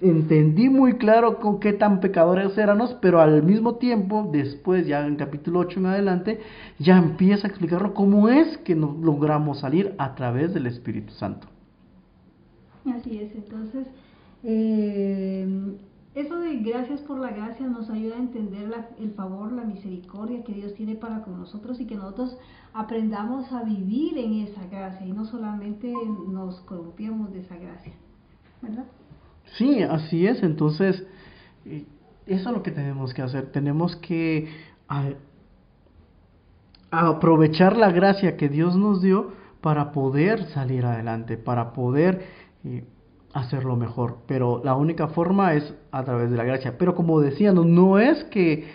entendí 0.00 0.68
muy 0.68 0.94
claro 0.94 1.38
con 1.38 1.60
qué 1.60 1.72
tan 1.72 2.00
pecadores 2.00 2.56
éramos, 2.58 2.94
pero 3.00 3.20
al 3.20 3.42
mismo 3.42 3.76
tiempo, 3.76 4.28
después, 4.32 4.86
ya 4.86 5.06
en 5.06 5.16
capítulo 5.16 5.60
8 5.60 5.80
en 5.80 5.86
adelante, 5.86 6.40
ya 6.78 6.98
empieza 6.98 7.46
a 7.46 7.50
explicarlo 7.50 7.94
cómo 7.94 8.28
es 8.28 8.58
que 8.58 8.74
nos 8.74 8.98
logramos 8.98 9.60
salir 9.60 9.94
a 9.98 10.14
través 10.14 10.54
del 10.54 10.66
Espíritu 10.66 11.12
Santo. 11.12 11.46
Así 12.94 13.18
es, 13.18 13.34
entonces, 13.34 13.86
eh, 14.42 15.76
eso 16.14 16.40
de 16.40 16.56
gracias 16.56 17.00
por 17.02 17.18
la 17.18 17.30
gracia 17.30 17.66
nos 17.66 17.88
ayuda 17.90 18.16
a 18.16 18.18
entender 18.18 18.68
la, 18.68 18.88
el 18.98 19.12
favor, 19.12 19.52
la 19.52 19.64
misericordia 19.64 20.42
que 20.42 20.54
Dios 20.54 20.74
tiene 20.74 20.96
para 20.96 21.22
con 21.22 21.38
nosotros 21.38 21.80
y 21.80 21.86
que 21.86 21.94
nosotros 21.94 22.36
aprendamos 22.72 23.52
a 23.52 23.62
vivir 23.62 24.18
en 24.18 24.34
esa 24.40 24.66
gracia 24.66 25.06
y 25.06 25.12
no 25.12 25.24
solamente 25.24 25.92
nos 26.28 26.60
corrompiamos 26.60 27.32
de 27.32 27.40
esa 27.40 27.56
gracia. 27.56 27.92
¿Verdad? 28.62 28.84
Sí, 29.56 29.82
así 29.82 30.26
es. 30.26 30.42
Entonces, 30.42 31.04
eso 32.26 32.48
es 32.48 32.54
lo 32.54 32.62
que 32.62 32.70
tenemos 32.70 33.14
que 33.14 33.22
hacer. 33.22 33.50
Tenemos 33.52 33.96
que 33.96 34.48
aprovechar 36.90 37.76
la 37.76 37.90
gracia 37.90 38.36
que 38.36 38.48
Dios 38.48 38.76
nos 38.76 39.02
dio 39.02 39.32
para 39.60 39.92
poder 39.92 40.46
salir 40.50 40.84
adelante, 40.84 41.36
para 41.36 41.72
poder 41.72 42.22
eh, 42.64 42.84
hacerlo 43.32 43.76
mejor. 43.76 44.18
Pero 44.26 44.60
la 44.64 44.74
única 44.74 45.08
forma 45.08 45.54
es 45.54 45.74
a 45.90 46.04
través 46.04 46.30
de 46.30 46.36
la 46.36 46.44
gracia. 46.44 46.78
Pero 46.78 46.94
como 46.94 47.20
decía, 47.20 47.52
no, 47.52 47.98
es 47.98 48.24
que, 48.24 48.68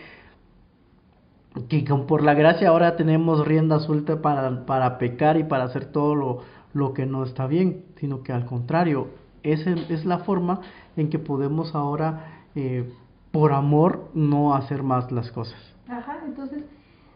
que 1.70 1.82
por 2.08 2.24
la 2.24 2.34
gracia 2.34 2.70
ahora 2.70 2.96
tenemos 2.96 3.46
rienda 3.46 3.80
suelta 3.80 4.22
para, 4.22 4.66
para 4.66 4.98
pecar 4.98 5.38
y 5.38 5.44
para 5.44 5.66
hacer 5.66 5.86
todo 5.86 6.16
lo, 6.16 6.42
lo 6.74 6.94
que 6.94 7.06
no 7.06 7.24
está 7.24 7.48
bien, 7.48 7.86
sino 8.00 8.22
que 8.22 8.34
al 8.34 8.46
contrario, 8.46 9.08
es, 9.46 9.66
es 9.68 10.06
la 10.06 10.20
forma 10.20 10.62
en 10.98 11.10
que 11.10 11.20
podemos 11.20 11.76
ahora, 11.76 12.44
eh, 12.56 12.92
por 13.32 13.54
amor, 13.54 14.10
no 14.14 14.56
hacer 14.56 14.84
más 14.84 15.12
las 15.12 15.32
cosas. 15.32 15.60
Ajá, 15.88 16.20
entonces 16.26 16.64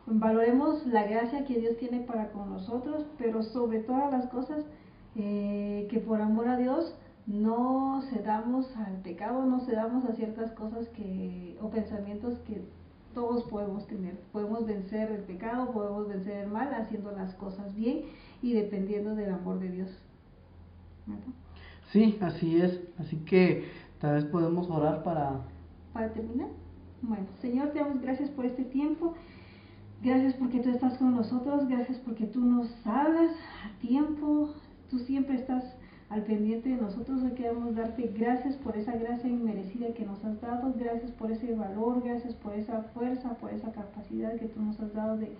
valoremos 0.06 0.86
la 0.88 1.04
gracia 1.04 1.46
que 1.46 1.60
Dios 1.60 1.78
tiene 1.78 2.02
para 2.02 2.32
con 2.32 2.50
nosotros, 2.52 3.06
pero 3.18 3.44
sobre 3.44 3.80
todas 3.80 4.12
las 4.12 4.28
cosas, 4.28 4.66
eh, 5.16 5.88
que 5.90 6.00
por 6.00 6.22
amor 6.22 6.48
a 6.48 6.58
Dios 6.58 6.96
no 7.26 8.02
cedamos 8.10 8.76
al 8.78 9.02
pecado, 9.02 9.46
no 9.46 9.60
cedamos 9.62 10.06
a 10.06 10.14
ciertas 10.14 10.52
cosas 10.52 10.88
que, 10.90 11.58
o 11.62 11.70
pensamientos 11.70 12.40
que 12.40 12.64
todos 13.14 13.44
podemos 13.46 13.88
tener. 13.88 14.20
Podemos 14.32 14.66
vencer 14.66 15.12
el 15.12 15.24
pecado, 15.24 15.72
podemos 15.72 16.08
vencer 16.08 16.44
el 16.44 16.50
mal 16.50 16.74
haciendo 16.74 17.12
las 17.12 17.34
cosas 17.36 17.76
bien 17.76 18.04
y 18.42 18.54
dependiendo 18.54 19.16
del 19.16 19.32
amor 19.32 19.60
de 19.60 19.70
Dios. 19.70 19.90
Sí, 21.92 22.18
así 22.22 22.62
es. 22.62 22.80
Así 23.00 23.18
que 23.18 23.66
tal 24.00 24.16
vez 24.16 24.26
podemos 24.26 24.70
orar 24.70 25.04
para... 25.04 25.42
Para 25.94 26.10
terminar. 26.14 26.50
Bueno, 27.02 27.26
Señor, 27.42 27.70
te 27.70 27.80
damos 27.80 28.02
gracias 28.02 28.30
por 28.30 28.46
este 28.46 28.64
tiempo. 28.64 29.16
Gracias 30.04 30.36
porque 30.36 30.60
tú 30.60 30.70
estás 30.70 30.98
con 30.98 31.16
nosotros. 31.16 31.68
Gracias 31.68 31.98
porque 32.00 32.26
tú 32.26 32.42
nos 32.42 32.68
hablas 32.86 33.32
a 33.66 33.80
tiempo. 33.80 34.54
Tú 34.90 35.00
siempre 35.00 35.36
estás 35.36 35.64
al 36.10 36.24
pendiente 36.24 36.70
de 36.70 36.76
nosotros. 36.76 37.24
Hoy 37.24 37.32
queremos 37.32 37.76
darte 37.76 38.12
gracias 38.16 38.56
por 38.58 38.78
esa 38.78 38.96
gracia 38.96 39.30
inmerecida 39.30 39.94
que 39.94 40.06
nos 40.06 40.24
has 40.24 40.40
dado. 40.42 40.74
Gracias 40.78 41.12
por 41.12 41.32
ese 41.32 41.56
valor. 41.56 42.04
Gracias 42.04 42.36
por 42.36 42.54
esa 42.54 42.84
fuerza, 42.94 43.34
por 43.36 43.52
esa 43.52 43.72
capacidad 43.72 44.36
que 44.36 44.48
tú 44.48 44.62
nos 44.62 44.80
has 44.80 44.94
dado 44.94 45.18
de, 45.18 45.36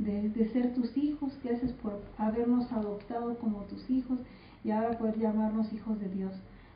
de, 0.00 0.28
de 0.28 0.48
ser 0.48 0.74
tus 0.74 0.96
hijos. 0.96 1.38
Gracias 1.44 1.72
por 1.72 2.00
habernos 2.18 2.72
adoptado 2.72 3.38
como 3.38 3.60
tus 3.62 3.88
hijos 3.88 4.18
y 4.64 4.70
ahora 4.70 4.98
poder 4.98 5.18
llamarnos 5.18 5.72
hijos 5.72 6.00
de 6.00 6.08
Dios. 6.08 6.32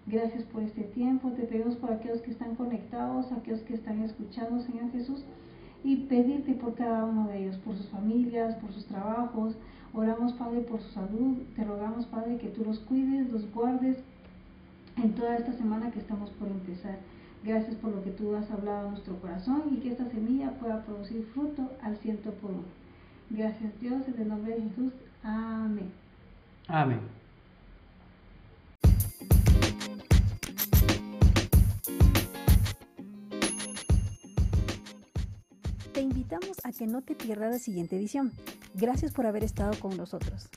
Gracias 0.06 0.44
por 0.44 0.62
este 0.62 0.82
tiempo. 0.82 1.30
Te 1.32 1.42
pedimos 1.42 1.76
por 1.76 1.90
aquellos 1.90 2.22
que 2.22 2.30
están 2.30 2.54
conectados, 2.54 3.32
aquellos 3.32 3.60
que 3.62 3.74
están 3.74 4.02
escuchando, 4.02 4.60
Señor 4.60 4.90
Jesús, 4.92 5.24
y 5.82 5.96
pedirte 6.06 6.52
por 6.54 6.74
cada 6.74 7.04
uno 7.04 7.28
de 7.28 7.42
ellos, 7.42 7.56
por 7.58 7.76
sus 7.76 7.88
familias, 7.88 8.54
por 8.56 8.72
sus 8.72 8.86
trabajos. 8.86 9.56
Oramos, 9.92 10.32
Padre, 10.34 10.60
por 10.60 10.80
su 10.80 10.90
salud. 10.90 11.38
Te 11.56 11.64
rogamos, 11.64 12.06
Padre, 12.06 12.36
que 12.36 12.48
tú 12.48 12.64
los 12.64 12.78
cuides, 12.80 13.30
los 13.30 13.50
guardes 13.52 13.98
en 14.96 15.12
toda 15.14 15.36
esta 15.36 15.52
semana 15.52 15.90
que 15.90 15.98
estamos 15.98 16.30
por 16.30 16.48
empezar. 16.48 16.98
Gracias 17.44 17.76
por 17.76 17.92
lo 17.94 18.02
que 18.02 18.10
tú 18.10 18.34
has 18.34 18.50
hablado 18.50 18.88
a 18.88 18.90
nuestro 18.90 19.18
corazón 19.20 19.62
y 19.72 19.76
que 19.76 19.90
esta 19.90 20.06
semilla 20.10 20.50
pueda 20.58 20.84
producir 20.84 21.24
fruto 21.32 21.70
al 21.82 21.96
ciento 21.98 22.32
por 22.32 22.50
uno. 22.50 22.64
Gracias 23.30 23.78
Dios, 23.80 24.02
en 24.08 24.20
el 24.20 24.28
nombre 24.28 24.54
de 24.54 24.62
Jesús. 24.62 24.92
Amén. 25.22 25.90
Amén. 26.66 27.17
Invitamos 36.28 36.58
a 36.62 36.72
que 36.72 36.86
no 36.86 37.00
te 37.00 37.14
pierdas 37.14 37.50
la 37.50 37.58
siguiente 37.58 37.96
edición. 37.96 38.32
Gracias 38.74 39.12
por 39.12 39.24
haber 39.24 39.44
estado 39.44 39.72
con 39.80 39.96
nosotros. 39.96 40.50